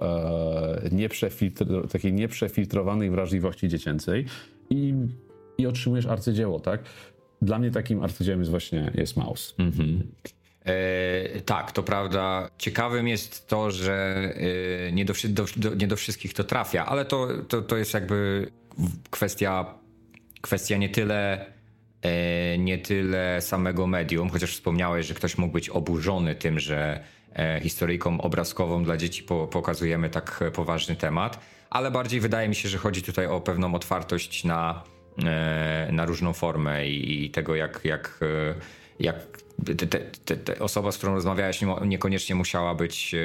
e, 0.83 0.89
nieprzefiltr 0.93 1.89
takiej 1.89 2.13
nieprzefiltrowanej 2.13 3.11
wrażliwości 3.11 3.69
dziecięcej 3.69 4.25
i, 4.71 4.95
i 5.59 5.67
otrzymujesz 5.67 6.07
arcydzieło, 6.07 6.61
tak? 6.61 6.81
Dla 7.43 7.59
mnie 7.59 7.71
takim 7.71 8.03
arcydziełem 8.03 8.41
jest 8.41 8.51
właśnie 8.51 8.91
jest 8.95 9.17
Maus. 9.17 9.55
Mhm. 9.59 10.03
E, 10.65 11.41
tak, 11.41 11.73
to 11.73 11.83
prawda. 11.83 12.51
Ciekawym 12.59 13.09
jest 13.09 13.47
to, 13.49 13.71
że 13.71 13.95
e, 14.89 14.93
nie, 14.93 15.05
do, 15.05 15.15
do, 15.57 15.75
nie 15.75 15.87
do 15.87 15.97
wszystkich 15.97 16.35
to 16.35 16.45
trafia, 16.45 16.87
ale 16.87 17.05
to, 17.05 17.29
to, 17.49 17.63
to 17.63 17.77
jest 17.77 17.95
jakby 17.95 18.51
kwestia, 19.11 19.75
kwestia 20.41 20.77
nie 20.77 20.89
tyle 20.89 21.47
e, 22.03 22.59
nie 22.59 22.79
tyle 22.79 23.41
samego 23.41 23.87
medium, 23.87 24.31
chociaż 24.31 24.53
wspomniałeś, 24.53 25.07
że 25.07 25.15
ktoś 25.15 25.39
mógł 25.39 25.53
być 25.53 25.69
oburzony 25.69 26.35
tym, 26.35 26.61
że 26.61 27.05
historyjkom 27.63 28.21
obrazkową 28.21 28.85
dla 28.85 28.97
dzieci 28.97 29.23
pokazujemy 29.51 30.11
tak 30.11 30.45
poważny 30.53 30.97
temat, 30.97 31.41
ale 31.71 31.91
bardziej 31.91 32.21
wydaje 32.21 32.49
mi 32.49 32.55
się, 32.55 32.69
że 32.69 32.79
chodzi 32.79 33.03
tutaj 33.03 33.27
o 33.27 33.41
pewną 33.41 33.75
otwartość 33.75 34.45
na, 34.45 34.83
na 35.93 36.05
różną 36.07 36.33
formę 36.33 36.89
i, 36.89 37.31
tego, 37.31 37.55
jak, 37.55 37.81
jak, 37.85 38.21
jak 38.99 39.17
te, 39.65 39.87
te, 40.25 40.37
te 40.37 40.59
osoba, 40.59 40.93
z 40.93 40.99
którą 40.99 41.15
rozmawiałeś, 41.15 41.61
niekoniecznie 41.87 42.35
musiała 42.35 42.75
być 42.75 43.15
e, 43.15 43.19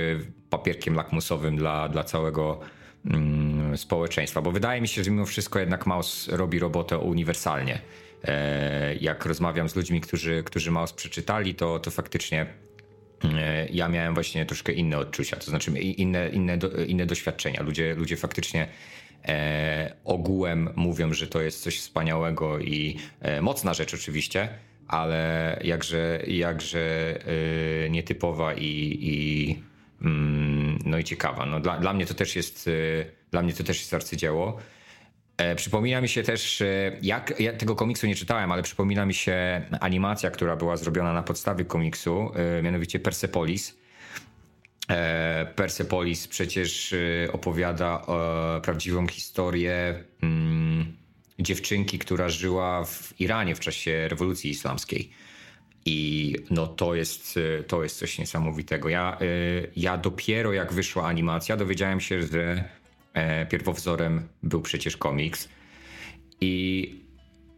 papierkiem 0.50 0.96
lakmusowym 0.96 1.56
dla, 1.56 1.90
dla 1.90 2.04
całego 2.04 2.60
mm, 3.06 3.78
społeczeństwa, 3.78 4.42
bo 4.42 4.52
wydaje 4.52 4.82
mi 4.82 4.88
się, 4.88 5.04
że 5.04 5.12
mimo 5.12 5.26
wszystko 5.26 5.60
jednak 5.60 5.86
Maus 5.86 6.28
robi 6.28 6.60
robotę 6.60 6.98
uniwersalnie. 6.98 7.82
E, 8.24 8.96
jak 8.96 9.26
rozmawiam 9.26 9.70
z 9.70 9.76
ludźmi, 9.76 10.02
którzy, 10.02 10.44
którzy 10.44 10.72
Maus 10.72 10.94
przeczytali, 10.94 11.56
to, 11.56 11.80
to 11.80 11.92
faktycznie 11.92 12.42
e, 12.42 12.69
ja 13.72 13.90
miałem 13.90 14.14
właśnie 14.14 14.46
troszkę 14.46 14.72
inne 14.72 14.98
odczucia, 14.98 15.38
to 15.38 15.46
znaczy 15.46 15.72
inne, 15.72 16.30
inne, 16.30 16.60
inne 16.88 17.06
doświadczenia. 17.06 17.64
Ludzie, 17.64 17.96
ludzie 17.96 18.18
faktycznie 18.18 18.68
e, 19.28 19.96
ogółem 20.04 20.70
mówią, 20.76 21.14
że 21.14 21.28
to 21.28 21.42
jest 21.42 21.64
coś 21.64 21.80
wspaniałego 21.80 22.60
i 22.60 22.98
e, 23.22 23.42
mocna 23.42 23.74
rzecz 23.74 23.94
oczywiście, 23.94 24.50
ale 24.90 25.60
jakże, 25.64 26.20
jakże 26.28 27.20
yy, 27.84 27.90
nietypowa 27.90 28.54
i, 28.54 28.98
i, 29.02 29.50
yy, 29.50 30.10
no 30.86 30.98
i 30.98 31.04
ciekawa. 31.04 31.46
No 31.46 31.60
dla, 31.60 31.78
dla 31.78 31.94
mnie 31.94 32.06
to 32.06 32.14
też 32.14 32.36
jest, 32.36 32.68
yy, 32.68 33.06
dla 33.32 33.42
mnie 33.42 33.54
to 33.54 33.64
też 33.64 33.80
jest 33.80 33.94
arcydzieło. 33.94 34.58
E, 35.40 35.56
przypomina 35.56 36.02
mi 36.02 36.10
się 36.10 36.24
też, 36.24 36.64
jak 37.02 37.40
ja 37.40 37.54
tego 37.54 37.76
komiksu 37.76 38.08
nie 38.08 38.16
czytałem, 38.16 38.52
ale 38.52 38.64
przypomina 38.64 39.06
mi 39.06 39.14
się 39.14 39.62
animacja, 39.80 40.32
która 40.32 40.56
była 40.56 40.78
zrobiona 40.78 41.14
na 41.14 41.24
podstawie 41.24 41.66
komiksu, 41.66 42.32
e, 42.36 42.62
mianowicie 42.62 43.00
Persepolis. 43.00 43.78
E, 44.90 45.46
Persepolis 45.56 46.28
przecież 46.28 46.96
opowiada 47.34 48.06
prawdziwą 48.64 49.08
historię 49.08 50.04
mm, 50.24 50.98
dziewczynki, 51.40 52.00
która 52.00 52.30
żyła 52.30 52.86
w 52.86 53.14
Iranie 53.20 53.56
w 53.56 53.60
czasie 53.60 54.08
rewolucji 54.08 54.52
islamskiej. 54.52 55.12
I 55.86 56.36
no 56.52 56.68
to 56.68 56.96
jest, 56.96 57.40
to 57.68 57.84
jest 57.84 58.00
coś 58.00 58.20
niesamowitego. 58.20 58.90
Ja, 58.90 59.18
ja 59.76 59.98
dopiero 59.98 60.54
jak 60.54 60.74
wyszła 60.74 61.06
animacja, 61.06 61.58
dowiedziałem 61.58 62.00
się, 62.00 62.22
że 62.22 62.40
e, 62.42 62.79
pierwowzorem 63.50 64.28
był 64.44 64.62
przecież 64.62 64.98
komiks. 64.98 65.50
I 66.42 66.94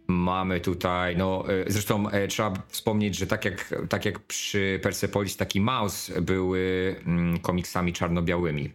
mamy 0.08 0.60
tutaj, 0.60 1.17
no 1.17 1.46
e, 1.50 1.72
zresztą 1.72 2.10
e, 2.10 2.27
trzeba 2.27 2.53
wspomnieć, 2.67 3.17
że 3.17 3.27
tak 3.27 3.46
jak, 3.46 3.75
tak 3.89 4.05
jak 4.05 4.20
przy 4.20 4.79
Persepolis 4.84 5.38
taki 5.38 5.62
Mouse 5.62 6.22
były 6.22 6.96
mm, 7.05 7.39
komiksami 7.39 7.93
czarno-białymi, 7.93 8.74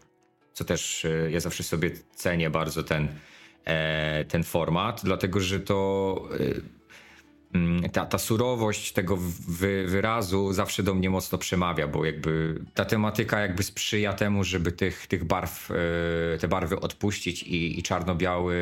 co 0.53 0.65
też 0.65 1.07
ja 1.31 1.41
zawsze 1.41 1.63
sobie 1.63 1.91
cenię 2.15 2.51
bardzo 2.51 2.83
ten, 2.83 3.09
E, 3.67 4.25
ten 4.25 4.45
format, 4.45 5.01
dlatego 5.05 5.41
że 5.41 5.61
to 5.61 6.29
e, 6.41 6.76
ta, 7.93 8.07
ta 8.07 8.19
surowość 8.19 8.93
tego 8.93 9.17
wy, 9.49 9.87
wyrazu 9.87 10.53
zawsze 10.53 10.83
do 10.83 10.95
mnie 10.95 11.11
mocno 11.11 11.39
przemawia, 11.39 11.89
bo 11.89 12.05
jakby 12.05 12.61
ta 12.75 12.85
tematyka 12.85 13.41
jakby 13.41 13.63
sprzyja 13.63 14.13
temu, 14.13 14.45
żeby 14.45 14.73
tych, 14.73 15.07
tych 15.07 15.25
barw, 15.25 15.71
e, 15.71 16.39
te 16.39 16.49
barwy 16.49 16.81
odpuścić 16.81 17.43
i, 17.43 17.79
i 17.79 17.83
czarno-biały, 17.83 18.57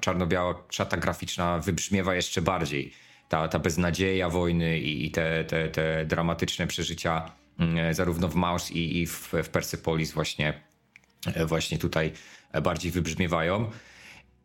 czarno-biała 0.00 0.54
szata 0.70 0.96
graficzna 0.96 1.58
wybrzmiewa 1.58 2.14
jeszcze 2.14 2.42
bardziej. 2.42 2.92
Ta, 3.28 3.48
ta 3.48 3.58
beznadzieja 3.58 4.28
wojny 4.28 4.78
i, 4.78 5.06
i 5.06 5.10
te, 5.10 5.44
te, 5.44 5.68
te 5.68 6.06
dramatyczne 6.06 6.66
przeżycia 6.66 7.32
mm, 7.58 7.94
zarówno 7.94 8.28
w 8.28 8.34
Maus 8.34 8.70
i, 8.70 8.98
i 8.98 9.06
w, 9.06 9.32
w 9.44 9.48
Persepolis 9.48 10.12
właśnie, 10.12 10.62
właśnie 11.46 11.78
tutaj 11.78 12.12
bardziej 12.62 12.92
wybrzmiewają. 12.92 13.70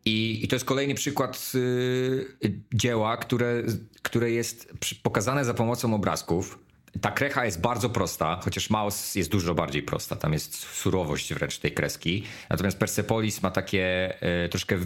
I, 0.04 0.44
I, 0.44 0.48
to 0.48 0.56
jest 0.56 0.64
kolejny 0.64 0.94
przykład 0.94 1.52
y, 1.54 2.60
dzieła, 2.74 3.16
które, 3.16 3.62
które 4.02 4.30
jest 4.30 4.72
pokazane 5.02 5.44
za 5.44 5.54
pomocą 5.54 5.94
obrazków. 5.94 6.58
Ta 7.00 7.10
krecha 7.10 7.44
jest 7.44 7.60
bardzo 7.60 7.90
prosta, 7.90 8.40
chociaż 8.44 8.70
Maus 8.70 9.14
jest 9.14 9.30
dużo 9.30 9.54
bardziej 9.54 9.82
prosta. 9.82 10.16
Tam 10.16 10.32
jest 10.32 10.56
surowość 10.56 11.34
wręcz 11.34 11.58
tej 11.58 11.72
kreski. 11.72 12.22
Natomiast 12.50 12.78
Persepolis 12.78 13.42
ma 13.42 13.50
takie 13.50 14.14
y, 14.44 14.48
troszkę 14.48 14.78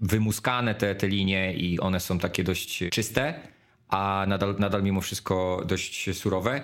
wymuskane 0.00 0.74
te, 0.74 0.94
te 0.94 1.08
linie 1.08 1.54
i 1.54 1.80
one 1.80 2.00
są 2.00 2.18
takie 2.18 2.44
dość 2.44 2.84
czyste, 2.90 3.34
a 3.88 4.24
nadal, 4.28 4.56
nadal 4.58 4.82
mimo 4.82 5.00
wszystko 5.00 5.62
dość 5.66 6.16
surowe. 6.18 6.62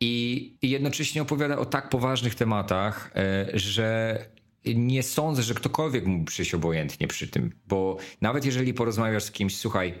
I, 0.00 0.54
i 0.62 0.70
jednocześnie 0.70 1.22
opowiada 1.22 1.58
o 1.58 1.64
tak 1.64 1.88
poważnych 1.88 2.34
tematach, 2.34 3.10
y, 3.54 3.58
że 3.58 4.18
nie 4.74 5.02
sądzę, 5.02 5.42
że 5.42 5.54
ktokolwiek 5.54 6.06
mógł 6.06 6.24
przyjść 6.24 6.54
obojętnie 6.54 7.08
przy 7.08 7.28
tym, 7.28 7.52
bo 7.68 7.96
nawet 8.20 8.44
jeżeli 8.44 8.74
porozmawiasz 8.74 9.22
z 9.22 9.30
kimś, 9.30 9.56
słuchaj, 9.56 9.94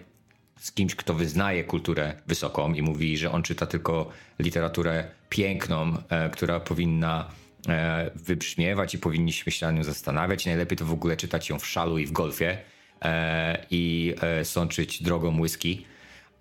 z 0.60 0.72
kimś, 0.72 0.94
kto 0.94 1.14
wyznaje 1.14 1.64
kulturę 1.64 2.14
wysoką 2.26 2.74
i 2.74 2.82
mówi, 2.82 3.16
że 3.16 3.32
on 3.32 3.42
czyta 3.42 3.66
tylko 3.66 4.10
literaturę 4.38 5.10
piękną, 5.28 5.96
e, 6.08 6.30
która 6.30 6.60
powinna 6.60 7.30
e, 7.68 8.10
wybrzmiewać 8.14 8.94
i 8.94 8.98
powinniśmy 8.98 9.52
się 9.52 9.66
na 9.66 9.72
nią 9.72 9.84
zastanawiać. 9.84 10.46
Najlepiej 10.46 10.78
to 10.78 10.84
w 10.84 10.92
ogóle 10.92 11.16
czytać 11.16 11.48
ją 11.50 11.58
w 11.58 11.66
szalu 11.66 11.98
i 11.98 12.06
w 12.06 12.12
golfie 12.12 12.58
e, 13.02 13.66
i 13.70 14.14
e, 14.20 14.44
sączyć 14.44 15.02
drogą 15.02 15.40
whisky 15.40 15.84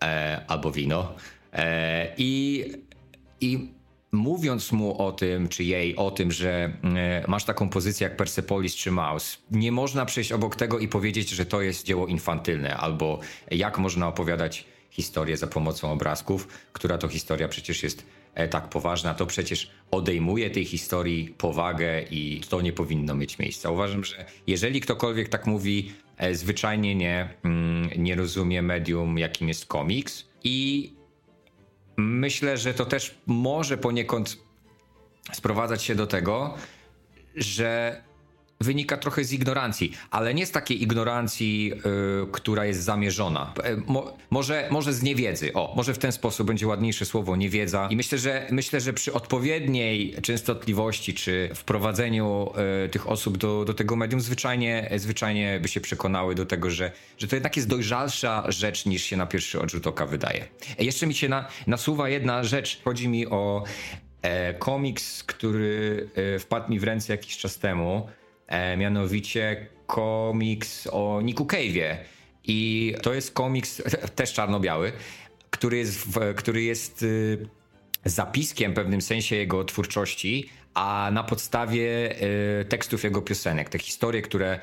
e, 0.04 0.42
albo 0.48 0.72
wino. 0.72 1.16
E, 1.54 2.14
I, 2.18 2.66
I 3.42 3.77
mówiąc 4.12 4.72
mu 4.72 5.02
o 5.02 5.12
tym, 5.12 5.48
czy 5.48 5.64
jej 5.64 5.96
o 5.96 6.12
tym, 6.12 6.32
że 6.32 6.74
e, 6.84 7.24
masz 7.28 7.44
taką 7.44 7.70
pozycję 7.70 8.08
jak 8.08 8.18
Persepolis 8.18 8.76
czy 8.76 8.92
Maus, 8.92 9.38
nie 9.52 9.72
można 9.72 10.06
przejść 10.06 10.32
obok 10.32 10.56
tego 10.56 10.80
i 10.80 10.88
powiedzieć, 10.88 11.30
że 11.30 11.46
to 11.46 11.62
jest 11.62 11.86
dzieło 11.86 12.08
infantylne, 12.08 12.78
albo 12.78 13.20
jak 13.52 13.78
można 13.78 14.08
opowiadać 14.08 14.66
historię 14.90 15.38
za 15.38 15.48
pomocą 15.48 15.92
obrazków, 15.92 16.48
która 16.74 16.98
to 16.98 17.08
historia 17.08 17.48
przecież 17.48 17.84
jest 17.84 18.06
e, 18.34 18.48
tak 18.48 18.70
poważna, 18.70 19.14
to 19.14 19.26
przecież 19.26 19.72
odejmuje 19.92 20.50
tej 20.50 20.66
historii 20.66 21.36
powagę 21.38 22.02
i 22.12 22.42
to 22.50 22.62
nie 22.62 22.74
powinno 22.74 23.16
mieć 23.16 23.40
miejsca. 23.40 23.72
Uważam, 23.72 24.04
że 24.04 24.26
jeżeli 24.48 24.82
ktokolwiek 24.82 25.30
tak 25.30 25.48
mówi, 25.48 25.92
e, 26.18 26.36
zwyczajnie 26.36 26.96
nie, 26.96 27.30
mm, 27.44 27.90
nie 27.98 28.16
rozumie 28.16 28.62
medium, 28.62 29.18
jakim 29.18 29.48
jest 29.48 29.66
komiks 29.66 30.26
i 30.44 30.98
myślę, 31.98 32.58
że 32.58 32.74
to 32.74 32.86
też 32.86 33.16
może 33.28 33.78
poniekąd 33.78 34.38
sprowadzać 35.34 35.84
się 35.84 35.96
do 35.96 36.08
tego, 36.08 36.54
że 37.36 38.02
wynika 38.62 38.98
trochę 38.98 39.24
z 39.24 39.34
ignorancji, 39.34 39.92
ale 40.12 40.34
nie 40.34 40.46
z 40.46 40.52
takiej 40.52 40.84
ignorancji, 40.84 41.68
yy, 41.68 42.28
która 42.32 42.66
jest 42.66 42.84
zamierzona. 42.84 43.54
Yy, 43.64 43.84
mo, 43.88 44.18
może, 44.30 44.68
może 44.72 44.94
z 44.94 45.04
niewiedzy. 45.04 45.54
O, 45.54 45.74
może 45.76 45.94
w 45.94 45.98
ten 45.98 46.12
sposób 46.12 46.48
będzie 46.48 46.68
ładniejsze 46.68 47.06
słowo 47.06 47.36
niewiedza. 47.36 47.88
I 47.92 47.96
myślę, 47.96 48.18
że 48.18 48.48
myślę, 48.52 48.82
że 48.82 48.94
przy 48.94 49.14
odpowiedniej 49.14 50.16
częstotliwości 50.22 51.14
czy 51.14 51.50
wprowadzeniu 51.56 52.52
yy, 52.84 52.90
tych 52.90 53.10
osób 53.10 53.38
do, 53.38 53.66
do 53.66 53.74
tego 53.74 53.96
medium 53.96 54.22
zwyczajnie, 54.22 54.90
zwyczajnie 54.96 55.60
by 55.62 55.68
się 55.68 55.82
przekonały 55.82 56.36
do 56.36 56.46
tego, 56.46 56.70
że, 56.70 56.92
że 57.18 57.28
to 57.28 57.36
jednak 57.36 57.56
jest 57.56 57.68
dojrzalsza 57.68 58.52
rzecz 58.52 58.86
niż 58.86 59.04
się 59.04 59.18
na 59.18 59.26
pierwszy 59.26 59.62
odrzut 59.62 59.88
oka 59.88 60.06
wydaje. 60.06 60.48
Jeszcze 60.80 61.08
mi 61.08 61.14
się 61.14 61.30
na, 61.30 61.48
nasuwa 61.68 62.10
jedna 62.10 62.44
rzecz. 62.44 62.82
Chodzi 62.84 63.08
mi 63.08 63.28
o 63.28 63.64
e, 64.22 64.54
komiks, 64.54 65.24
który 65.24 66.10
e, 66.36 66.40
wpadł 66.40 66.72
mi 66.72 66.80
w 66.80 66.84
ręce 66.84 67.14
jakiś 67.14 67.38
czas 67.38 67.58
temu 67.58 68.08
e, 68.48 68.78
mianowicie 68.78 69.68
komiks 69.88 70.88
o 70.92 71.22
Niku 71.22 71.46
Cave'ie. 71.46 71.98
I 72.44 72.94
to 73.02 73.14
jest 73.14 73.34
komiks 73.34 73.82
też 74.16 74.34
czarno-biały, 74.34 74.92
który 75.50 75.78
jest, 75.78 75.98
w, 75.98 76.36
który 76.36 76.62
jest 76.64 77.04
y, 77.04 77.48
zapiskiem 78.06 78.72
w 78.72 78.76
pewnym 78.76 79.02
sensie 79.02 79.36
jego 79.36 79.64
twórczości, 79.64 80.50
a 80.74 81.10
na 81.14 81.24
podstawie 81.24 82.16
y, 82.62 82.66
tekstów 82.66 83.04
jego 83.04 83.22
piosenek. 83.22 83.70
Te 83.70 83.80
historie, 83.80 84.22
które 84.22 84.60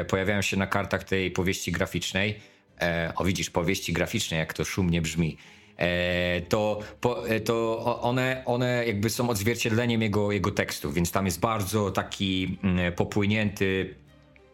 y, 0.00 0.04
pojawiają 0.04 0.42
się 0.42 0.56
na 0.56 0.66
kartach 0.66 1.04
tej 1.04 1.30
powieści 1.30 1.72
graficznej. 1.72 2.40
E, 2.80 3.12
o 3.16 3.24
widzisz, 3.24 3.50
powieści 3.50 3.92
graficznej, 3.92 4.40
jak 4.40 4.52
to 4.52 4.64
szumnie 4.64 5.02
brzmi. 5.02 5.36
E, 5.78 6.40
to, 6.40 6.80
e, 7.28 7.40
to 7.40 7.84
one, 8.02 8.42
one 8.46 8.86
jakby 8.86 9.10
są 9.10 9.30
odzwierciedleniem 9.30 10.02
jego, 10.02 10.32
jego 10.32 10.50
tekstów, 10.50 10.94
więc 10.94 11.12
tam 11.12 11.26
jest 11.26 11.40
bardzo 11.40 11.90
taki 11.90 12.58
mm, 12.62 12.92
popłynięty, 12.92 13.94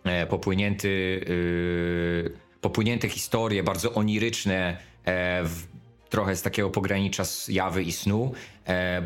e, 0.05 0.27
popłynięty, 0.27 1.21
popłynięte 2.61 3.09
historie, 3.09 3.63
bardzo 3.63 3.95
oniryczne, 3.95 4.77
trochę 6.11 6.37
z 6.37 6.43
takiego 6.43 6.71
pogranicza 6.71 7.23
jawy 7.49 7.83
i 7.83 7.93
snu. 7.93 8.33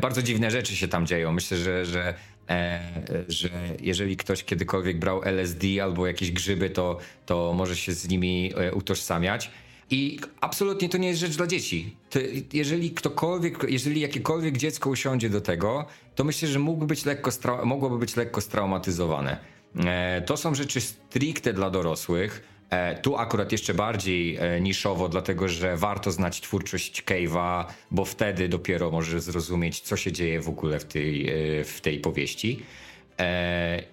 Bardzo 0.01 0.21
dziwne 0.21 0.51
rzeczy 0.51 0.75
się 0.75 0.87
tam 0.87 1.05
dzieją. 1.05 1.31
Myślę, 1.31 1.57
że, 1.57 1.85
że, 1.85 2.13
e, 2.49 2.81
że 3.27 3.49
jeżeli 3.81 4.17
ktoś 4.17 4.43
kiedykolwiek 4.43 4.99
brał 4.99 5.23
LSD 5.23 5.67
albo 5.83 6.07
jakieś 6.07 6.31
grzyby, 6.31 6.69
to, 6.69 6.97
to 7.25 7.53
może 7.53 7.75
się 7.75 7.93
z 7.93 8.09
nimi 8.09 8.53
e, 8.55 8.73
utożsamiać. 8.73 9.51
I 9.91 10.19
absolutnie 10.41 10.89
to 10.89 10.97
nie 10.97 11.07
jest 11.07 11.19
rzecz 11.19 11.37
dla 11.37 11.47
dzieci. 11.47 11.95
To 12.09 12.19
jeżeli 12.53 12.91
ktokolwiek, 12.91 13.65
jeżeli 13.69 14.01
jakiekolwiek 14.01 14.57
dziecko 14.57 14.89
usiądzie 14.89 15.29
do 15.29 15.41
tego, 15.41 15.85
to 16.15 16.23
myślę, 16.23 16.47
że 16.47 16.59
być 16.85 17.05
lekko 17.05 17.31
mogłoby 17.65 17.97
być 17.97 18.15
lekko 18.15 18.41
straumatyzowane. 18.41 19.39
E, 19.85 20.21
to 20.21 20.37
są 20.37 20.55
rzeczy 20.55 20.81
stricte 20.81 21.53
dla 21.53 21.69
dorosłych. 21.69 22.43
E, 22.69 23.01
tu 23.01 23.17
akurat 23.17 23.51
jeszcze 23.51 23.73
bardziej 23.73 24.37
e, 24.37 24.61
niszowo, 24.61 25.09
dlatego 25.09 25.47
że 25.47 25.77
warto 25.77 26.11
znać 26.11 26.41
twórczość 26.41 27.03
Cave'a, 27.03 27.65
bo 27.91 28.05
wtedy 28.05 28.49
dopiero 28.49 28.91
możesz 28.91 29.21
zrozumieć, 29.21 29.79
co 29.79 29.97
się 29.97 30.11
dzieje 30.11 30.41
w 30.41 30.49
ogóle 30.49 30.79
w 30.79 30.85
tej, 30.85 31.31
w 31.65 31.81
tej 31.81 31.99
powieści. 31.99 32.59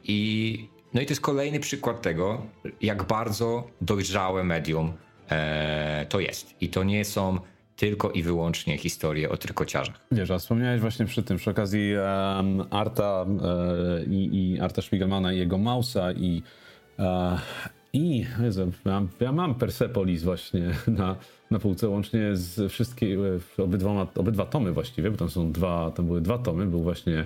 I, 0.05 0.69
no 0.95 1.01
i 1.01 1.07
to 1.07 1.11
jest 1.11 1.21
kolejny 1.21 1.61
przykład 1.61 2.03
tego, 2.03 2.47
jak 2.81 3.05
bardzo 3.05 3.71
dojrzałe 3.81 4.45
medium 4.45 4.93
to 6.09 6.21
jest. 6.21 6.63
I 6.63 6.69
to 6.69 6.85
nie 6.85 7.05
są 7.05 7.39
tylko 7.77 8.11
i 8.11 8.23
wyłącznie 8.23 8.79
historie 8.79 9.31
o 9.31 9.37
trykociarzach. 9.37 10.01
Wiesz, 10.13 10.31
a 10.31 10.39
wspomniałeś 10.39 10.81
właśnie 10.81 11.07
przy 11.07 11.23
tym, 11.23 11.37
przy 11.37 11.51
okazji 11.51 11.93
um, 11.97 12.65
Arta 12.71 13.23
um, 13.23 13.41
i, 14.11 14.53
i 14.55 14.61
Arta 14.61 14.83
Spiegelmana 14.83 15.33
i 15.33 15.39
jego 15.39 15.59
Mausa 15.59 16.13
i 16.13 16.43
uh, 16.99 17.41
i 17.97 18.27
Jezu, 18.43 18.73
ja, 18.85 19.03
ja, 19.21 19.33
mam 19.33 19.55
Persepolis 19.55 20.23
właśnie 20.23 20.71
na, 20.99 21.17
na 21.51 21.59
półce, 21.59 21.89
łącznie 21.89 22.37
z 22.37 22.73
wszystkimi, 22.73 23.17
obydwa, 23.59 24.07
obydwa 24.15 24.47
tomy 24.47 24.73
właściwie, 24.73 25.11
bo 25.11 25.17
tam 25.17 25.31
są 25.31 25.53
dwa, 25.53 25.91
tam 25.91 26.07
były 26.07 26.21
dwa 26.21 26.39
tomy, 26.39 26.67
był 26.67 26.83
właśnie 26.83 27.25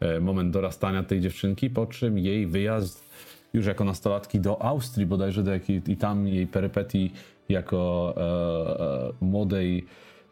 e, 0.00 0.20
moment 0.20 0.52
dorastania 0.52 1.02
tej 1.02 1.20
dziewczynki, 1.20 1.70
po 1.70 1.86
czym 1.86 2.18
jej 2.18 2.46
wyjazd 2.46 3.10
już 3.52 3.66
jako 3.66 3.84
nastolatki 3.84 4.40
do 4.40 4.62
Austrii 4.62 5.06
bodajże, 5.06 5.42
do 5.42 5.52
jakiej, 5.52 5.82
i 5.86 5.96
tam 5.96 6.28
jej 6.28 6.46
perypetii 6.46 7.12
jako 7.50 8.14
e, 8.16 8.20
e, 8.20 9.12
młodej 9.20 9.86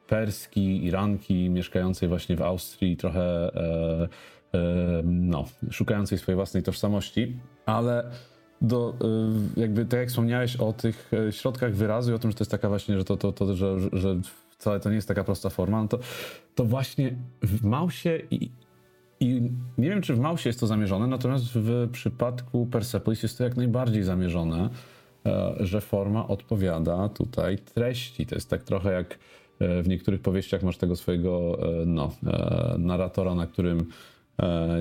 Perski, 0.06 0.84
Iranki 0.84 1.50
mieszkającej 1.50 2.08
właśnie 2.08 2.36
w 2.36 2.42
Austrii, 2.42 2.96
trochę 2.96 3.54
e, 3.54 4.08
e, 4.54 5.02
no, 5.04 5.44
szukającej 5.70 6.18
swojej 6.18 6.36
własnej 6.36 6.62
tożsamości, 6.62 7.36
ale 7.66 8.10
do, 8.60 8.94
e, 9.56 9.60
jakby 9.60 9.84
tak 9.84 10.00
jak 10.00 10.08
wspomniałeś 10.08 10.56
o 10.56 10.72
tych 10.72 11.10
e, 11.28 11.32
środkach 11.32 11.74
wyrazu 11.74 12.12
i 12.12 12.14
o 12.14 12.18
tym, 12.18 12.30
że 12.30 12.36
to 12.36 12.42
jest 12.42 12.50
taka 12.50 12.68
właśnie, 12.68 12.98
że 12.98 13.04
to, 13.04 13.16
to, 13.16 13.32
to 13.32 13.56
że, 13.56 13.76
że 13.92 14.20
wcale 14.50 14.80
to 14.80 14.88
nie 14.88 14.96
jest 14.96 15.08
taka 15.08 15.24
prosta 15.24 15.50
forma, 15.50 15.82
no 15.82 15.88
to, 15.88 15.98
to 16.54 16.64
właśnie 16.64 17.14
w 17.42 17.64
Mausie 17.64 18.22
i, 18.30 18.50
i 19.20 19.42
nie 19.78 19.90
wiem, 19.90 20.02
czy 20.02 20.14
w 20.14 20.20
Mausie 20.20 20.48
jest 20.48 20.60
to 20.60 20.66
zamierzone, 20.66 21.06
natomiast 21.06 21.44
w 21.54 21.88
przypadku 21.92 22.66
Persepolis 22.66 23.22
jest 23.22 23.38
to 23.38 23.44
jak 23.44 23.56
najbardziej 23.56 24.02
zamierzone. 24.02 24.70
E, 25.26 25.54
że 25.60 25.80
forma 25.80 26.28
odpowiada 26.28 27.08
tutaj 27.08 27.58
treści. 27.58 28.26
To 28.26 28.34
jest 28.34 28.50
tak 28.50 28.62
trochę 28.62 28.92
jak 28.92 29.18
e, 29.58 29.82
w 29.82 29.88
niektórych 29.88 30.20
powieściach 30.20 30.62
masz 30.62 30.76
tego 30.76 30.96
swojego 30.96 31.58
e, 31.82 31.86
no, 31.86 32.12
narratora, 32.78 33.34
na 33.34 33.46
którym 33.46 33.86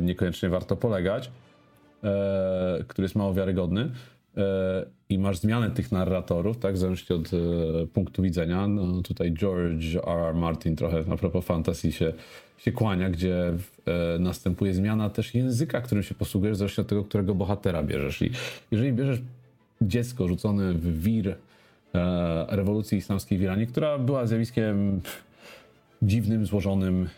niekoniecznie 0.01 0.49
warto 0.49 0.75
polegać, 0.75 1.31
który 2.87 3.05
jest 3.05 3.15
mało 3.15 3.33
wiarygodny 3.33 3.91
i 5.09 5.19
masz 5.19 5.37
zmianę 5.37 5.71
tych 5.71 5.91
narratorów, 5.91 6.57
tak, 6.57 6.77
w 6.77 7.15
od 7.15 7.31
punktu 7.93 8.21
widzenia. 8.21 8.67
No, 8.67 9.01
tutaj 9.01 9.33
George 9.33 9.95
R. 9.95 10.19
R. 10.27 10.35
Martin 10.35 10.75
trochę 10.75 11.03
a 11.11 11.17
propos 11.17 11.45
fantasy 11.45 11.91
się, 11.91 12.13
się 12.57 12.71
kłania, 12.71 13.09
gdzie 13.09 13.53
następuje 14.19 14.73
zmiana 14.73 15.09
też 15.09 15.35
języka, 15.35 15.81
którym 15.81 16.03
się 16.03 16.15
posługujesz, 16.15 16.57
w 16.57 16.81
od 16.81 16.87
tego, 16.87 17.03
którego 17.03 17.35
bohatera 17.35 17.83
bierzesz. 17.83 18.21
I 18.21 18.31
jeżeli 18.71 18.93
bierzesz 18.93 19.19
dziecko 19.81 20.27
rzucone 20.27 20.73
w 20.73 21.01
wir 21.01 21.27
e, 21.29 21.35
rewolucji 22.49 22.97
islamskiej 22.97 23.37
w 23.37 23.41
Iranie, 23.41 23.67
która 23.67 23.97
była 23.97 24.25
zjawiskiem 24.25 25.01
dziwnym, 26.01 26.45
złożonym 26.45 27.09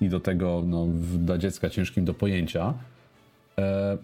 i 0.00 0.08
do 0.08 0.20
tego 0.20 0.62
no, 0.66 0.86
dla 1.18 1.38
dziecka 1.38 1.70
ciężkim 1.70 2.04
do 2.04 2.14
pojęcia, 2.14 2.74
e, 3.58 3.98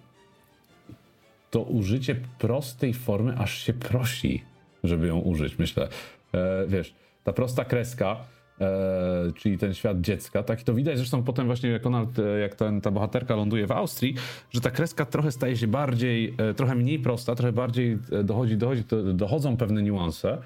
to 1.51 1.63
użycie 1.63 2.17
prostej 2.39 2.95
formy 2.95 3.39
aż 3.39 3.59
się 3.59 3.73
prosi, 3.73 4.43
żeby 4.85 5.07
ją 5.07 5.19
użyć, 5.19 5.59
myślę. 5.59 5.89
E, 6.35 6.67
wiesz, 6.69 6.95
ta 7.25 7.33
prosta 7.33 7.65
kreska 7.65 8.17
e, 8.61 9.33
czyli 9.37 9.59
ten 9.59 9.75
świat 9.75 10.01
dziecka, 10.01 10.43
tak? 10.43 10.61
I 10.61 10.65
to 10.65 10.75
widać 10.75 10.97
zresztą 10.99 11.23
potem 11.23 11.47
właśnie, 11.47 11.71
jak 11.71 11.87
ona, 11.87 12.07
jak 12.41 12.55
ten, 12.55 12.81
ta 12.81 12.91
bohaterka 12.91 13.37
ląduje 13.37 13.67
w 13.67 13.73
Austrii, 13.73 14.15
że 14.51 14.61
ta 14.61 14.71
kreska 14.71 15.05
trochę 15.05 15.33
staje 15.33 15.57
się 15.57 15.67
bardziej, 15.67 16.35
e, 16.39 16.55
trochę 16.55 16.75
mniej 16.75 16.99
prosta, 16.99 17.35
trochę 17.35 17.53
bardziej 17.53 17.99
e, 18.13 18.25
dochodzi, 18.25 18.57
dochodzi 18.57 18.85
dochodzą 19.15 19.57
pewne 19.57 19.83
niuanse, 19.83 20.39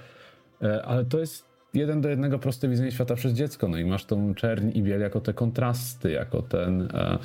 e, 0.63 0.83
ale 0.83 1.05
to 1.05 1.19
jest 1.19 1.49
jeden 1.75 2.01
do 2.01 2.09
jednego 2.09 2.39
proste 2.39 2.69
widzenie 2.69 2.93
świata 2.93 3.15
przez 3.15 3.33
dziecko, 3.33 3.69
no 3.69 3.79
i 3.79 3.85
masz 3.85 4.05
tą 4.05 4.35
czerń 4.35 4.71
i 4.75 4.83
biel 4.83 5.01
jako 5.01 5.21
te 5.21 5.35
kontrasty, 5.35 6.11
jako 6.11 6.43
ten... 6.43 6.83
E, 6.83 7.19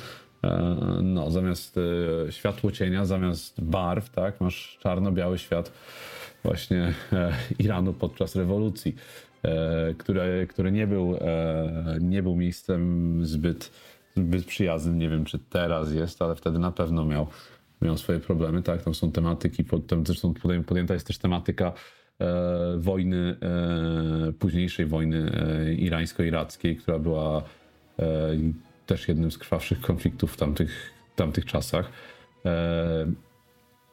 e, 0.44 0.74
no, 1.02 1.30
zamiast 1.30 1.80
światło 2.30 2.72
cienia, 2.72 3.04
zamiast 3.04 3.60
barw, 3.60 4.10
tak, 4.10 4.40
masz 4.40 4.78
czarno-biały 4.80 5.38
świat 5.38 5.72
właśnie 6.44 6.94
Iranu 7.58 7.92
podczas 7.92 8.36
rewolucji. 8.36 8.94
E, 9.44 9.94
które, 9.98 10.46
który 10.46 10.72
nie 10.72 10.86
był, 10.86 11.16
e, 11.20 11.98
nie 12.00 12.22
był 12.22 12.36
miejscem 12.36 13.20
zbyt, 13.26 13.70
zbyt 14.16 14.44
przyjaznym. 14.44 14.98
Nie 14.98 15.08
wiem, 15.08 15.24
czy 15.24 15.38
teraz 15.38 15.92
jest, 15.92 16.22
ale 16.22 16.34
wtedy 16.34 16.58
na 16.58 16.72
pewno 16.72 17.04
miał, 17.04 17.26
miał 17.82 17.96
swoje 17.98 18.20
problemy. 18.20 18.62
Tak, 18.62 18.82
tam 18.82 18.94
są 18.94 19.12
tematyki, 19.12 19.64
tam 19.86 20.06
zresztą 20.06 20.34
podjęta 20.66 20.94
jest 20.94 21.06
też 21.06 21.18
tematyka 21.18 21.72
e, 22.20 22.76
wojny, 22.78 23.36
późniejszej 24.38 24.86
wojny 24.86 25.30
irańsko-irackiej, 25.78 26.76
która 26.76 26.98
była 26.98 27.42
też 28.86 29.08
jednym 29.08 29.30
z 29.30 29.38
krwawszych 29.38 29.80
konfliktów 29.80 30.32
w 30.32 30.36
tamtych, 30.36 30.90
tamtych 31.16 31.44
czasach. 31.44 31.90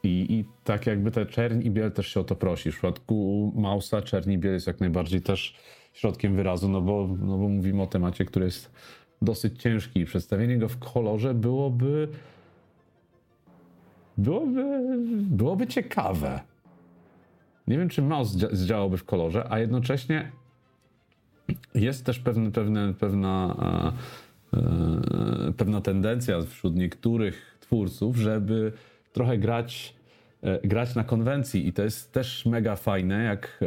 I, 0.02 0.26
I 0.28 0.44
tak 0.64 0.86
jakby 0.86 1.10
te 1.10 1.26
czerń 1.26 1.66
i 1.66 1.70
biel 1.70 1.92
też 1.92 2.08
się 2.08 2.20
o 2.20 2.24
to 2.24 2.36
prosi. 2.36 2.70
W 2.70 2.74
przypadku 2.74 3.52
Mausa 3.56 4.02
czerń 4.02 4.32
i 4.32 4.38
biel 4.38 4.52
jest 4.52 4.66
jak 4.66 4.80
najbardziej 4.80 5.22
też 5.22 5.56
środkiem 5.92 6.36
wyrazu, 6.36 6.68
no 6.68 6.80
bo, 6.80 7.08
no 7.20 7.38
bo 7.38 7.48
mówimy 7.48 7.82
o 7.82 7.86
temacie, 7.86 8.24
który 8.24 8.44
jest 8.44 8.72
dosyć 9.22 9.62
ciężki. 9.62 10.00
I 10.00 10.04
przedstawienie 10.04 10.58
go 10.58 10.68
w 10.68 10.78
kolorze 10.78 11.34
byłoby 11.34 12.08
byłoby, 14.18 14.64
byłoby 15.12 15.66
ciekawe. 15.66 16.40
Nie 17.66 17.78
wiem, 17.78 17.88
czy 17.88 18.02
Maus 18.02 18.28
zdziałałby 18.52 18.96
w 18.96 19.04
kolorze, 19.04 19.46
a 19.50 19.58
jednocześnie 19.58 20.32
jest 21.74 22.06
też 22.06 22.18
pewne, 22.18 22.50
pewne, 22.50 22.94
pewna, 22.94 23.56
e, 24.52 24.58
e, 24.58 25.52
pewna 25.52 25.80
tendencja 25.80 26.42
wśród 26.42 26.76
niektórych 26.76 27.56
twórców, 27.60 28.16
żeby 28.16 28.72
trochę 29.12 29.38
grać, 29.38 29.94
e, 30.42 30.68
grać 30.68 30.94
na 30.94 31.04
konwencji 31.04 31.68
i 31.68 31.72
to 31.72 31.82
jest 31.82 32.12
też 32.12 32.46
mega 32.46 32.76
fajne, 32.76 33.24
jak 33.24 33.58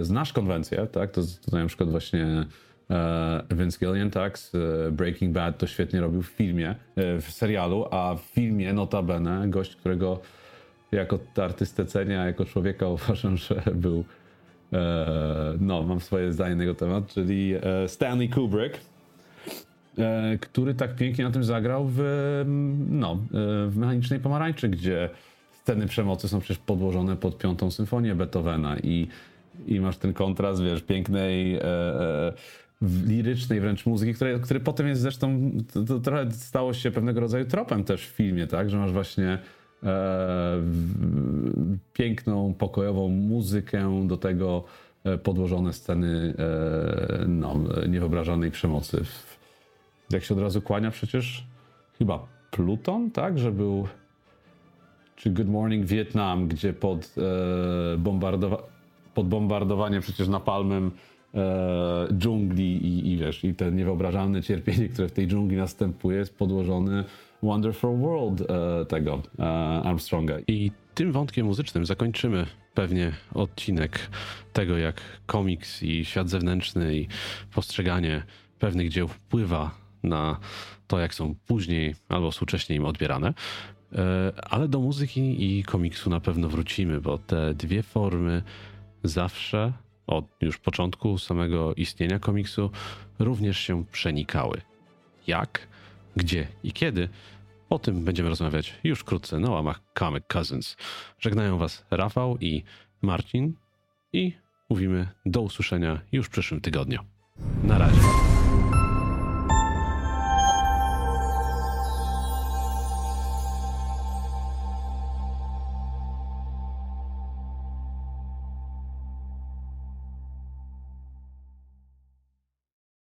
e, 0.00 0.04
znasz 0.04 0.32
konwencję, 0.32 0.86
tak, 0.92 1.10
to 1.10 1.20
tutaj 1.44 1.60
na 1.60 1.66
przykład 1.66 1.90
właśnie 1.90 2.46
e, 2.90 3.42
Vince 3.50 3.78
Gillian, 3.78 4.10
tak, 4.10 4.38
z 4.38 4.52
Breaking 4.94 5.32
Bad 5.32 5.58
to 5.58 5.66
świetnie 5.66 6.00
robił 6.00 6.22
w 6.22 6.26
filmie, 6.26 6.74
w 6.96 7.26
serialu, 7.30 7.86
a 7.90 8.14
w 8.14 8.20
filmie 8.20 8.72
notabene 8.72 9.48
gość, 9.48 9.76
którego 9.76 10.20
jako 10.92 11.18
artystę 11.36 11.86
cenię, 11.86 12.20
a 12.20 12.26
jako 12.26 12.44
człowieka 12.44 12.88
uważam, 12.98 13.36
że 13.36 13.62
był 13.74 14.04
no, 15.60 15.82
mam 15.82 16.00
swoje 16.00 16.32
zdanie 16.32 16.54
na 16.56 16.62
jego 16.62 16.74
temat, 16.74 17.06
czyli 17.06 17.54
Stanley 17.86 18.28
Kubrick, 18.28 18.80
który 20.40 20.74
tak 20.74 20.96
pięknie 20.96 21.24
na 21.24 21.30
tym 21.30 21.44
zagrał 21.44 21.86
w, 21.88 22.00
no, 22.90 23.12
e, 23.12 23.18
w 23.68 23.76
Mechanicznej 23.76 24.20
Pomarańczy, 24.20 24.68
gdzie 24.68 25.10
sceny 25.62 25.86
przemocy 25.86 26.28
są 26.28 26.40
przecież 26.40 26.58
podłożone 26.58 27.16
pod 27.16 27.38
piątą 27.38 27.70
symfonię 27.70 28.14
Beethovena 28.14 28.76
i, 28.78 29.08
i 29.66 29.80
masz 29.80 29.96
ten 29.96 30.12
kontrast, 30.12 30.62
wiesz, 30.62 30.82
pięknej, 30.82 31.54
e, 31.54 31.62
e, 31.62 32.32
lirycznej 33.06 33.60
wręcz 33.60 33.86
muzyki, 33.86 34.14
który, 34.14 34.40
który 34.40 34.60
potem 34.60 34.88
jest 34.88 35.00
zresztą, 35.00 35.50
to, 35.72 35.82
to 35.82 36.00
trochę 36.00 36.30
stało 36.30 36.74
się 36.74 36.90
pewnego 36.90 37.20
rodzaju 37.20 37.44
tropem 37.44 37.84
też 37.84 38.06
w 38.06 38.10
filmie, 38.10 38.46
tak, 38.46 38.70
że 38.70 38.78
masz 38.78 38.92
właśnie 38.92 39.38
e, 39.82 40.62
piękną, 41.92 42.54
pokojową 42.54 43.08
muzykę, 43.08 44.06
do 44.06 44.16
tego 44.16 44.64
podłożone 45.22 45.72
sceny 45.72 46.34
e, 46.38 47.24
no, 47.28 47.58
niewyobrażalnej 47.88 48.50
przemocy 48.50 49.04
w, 49.04 49.31
jak 50.12 50.24
się 50.24 50.34
od 50.34 50.40
razu 50.40 50.62
kłania 50.62 50.90
przecież 50.90 51.44
chyba 51.98 52.26
Pluton, 52.50 53.10
tak, 53.10 53.38
że 53.38 53.52
był 53.52 53.88
czy 55.16 55.30
Good 55.30 55.48
Morning 55.48 55.86
Vietnam, 55.86 56.48
gdzie 56.48 56.72
pod, 56.72 57.14
e, 57.94 57.98
bombardowa 57.98 58.72
pod 59.14 59.28
bombardowanie 59.28 60.00
przecież 60.00 60.28
napalmem 60.28 60.90
e, 61.34 62.08
dżungli 62.12 62.76
i, 62.76 63.12
i 63.12 63.16
wiesz, 63.16 63.44
i 63.44 63.54
te 63.54 63.72
niewyobrażalne 63.72 64.42
cierpienie, 64.42 64.88
które 64.88 65.08
w 65.08 65.12
tej 65.12 65.26
dżungli 65.26 65.56
następuje, 65.56 66.18
jest 66.18 66.38
podłożony 66.38 67.04
Wonderful 67.42 67.98
World 67.98 68.40
e, 68.40 68.84
tego 68.84 69.22
e, 69.38 69.42
Armstronga. 69.84 70.34
I 70.46 70.70
tym 70.94 71.12
wątkiem 71.12 71.46
muzycznym 71.46 71.86
zakończymy 71.86 72.46
pewnie 72.74 73.12
odcinek 73.34 74.10
tego, 74.52 74.78
jak 74.78 75.00
komiks 75.26 75.82
i 75.82 76.04
świat 76.04 76.30
zewnętrzny 76.30 76.96
i 76.96 77.08
postrzeganie 77.54 78.22
pewnych 78.58 78.88
dzieł 78.88 79.08
wpływa 79.08 79.81
na 80.02 80.38
to, 80.86 80.98
jak 80.98 81.14
są 81.14 81.34
później 81.46 81.94
albo 82.08 82.30
współcześnie 82.30 82.76
im 82.76 82.84
odbierane. 82.84 83.34
E, 83.92 84.32
ale 84.50 84.68
do 84.68 84.80
muzyki 84.80 85.58
i 85.58 85.62
komiksu 85.62 86.10
na 86.10 86.20
pewno 86.20 86.48
wrócimy, 86.48 87.00
bo 87.00 87.18
te 87.18 87.54
dwie 87.54 87.82
formy 87.82 88.42
zawsze 89.04 89.72
od 90.06 90.24
już 90.40 90.58
początku 90.58 91.18
samego 91.18 91.74
istnienia 91.74 92.18
komiksu 92.18 92.70
również 93.18 93.58
się 93.58 93.84
przenikały. 93.84 94.60
Jak, 95.26 95.68
gdzie 96.16 96.46
i 96.64 96.72
kiedy? 96.72 97.08
O 97.70 97.78
tym 97.78 98.04
będziemy 98.04 98.28
rozmawiać 98.28 98.74
już 98.84 99.00
wkrótce 99.00 99.38
na 99.38 99.50
łamach 99.50 99.80
Comic 99.98 100.24
Cousins. 100.26 100.76
Żegnają 101.18 101.58
Was 101.58 101.84
Rafał 101.90 102.38
i 102.40 102.62
Marcin 103.02 103.54
i 104.12 104.32
mówimy 104.70 105.08
do 105.26 105.40
usłyszenia 105.40 106.00
już 106.12 106.26
w 106.26 106.30
przyszłym 106.30 106.60
tygodniu. 106.60 107.00
Na 107.64 107.78
razie. 107.78 108.41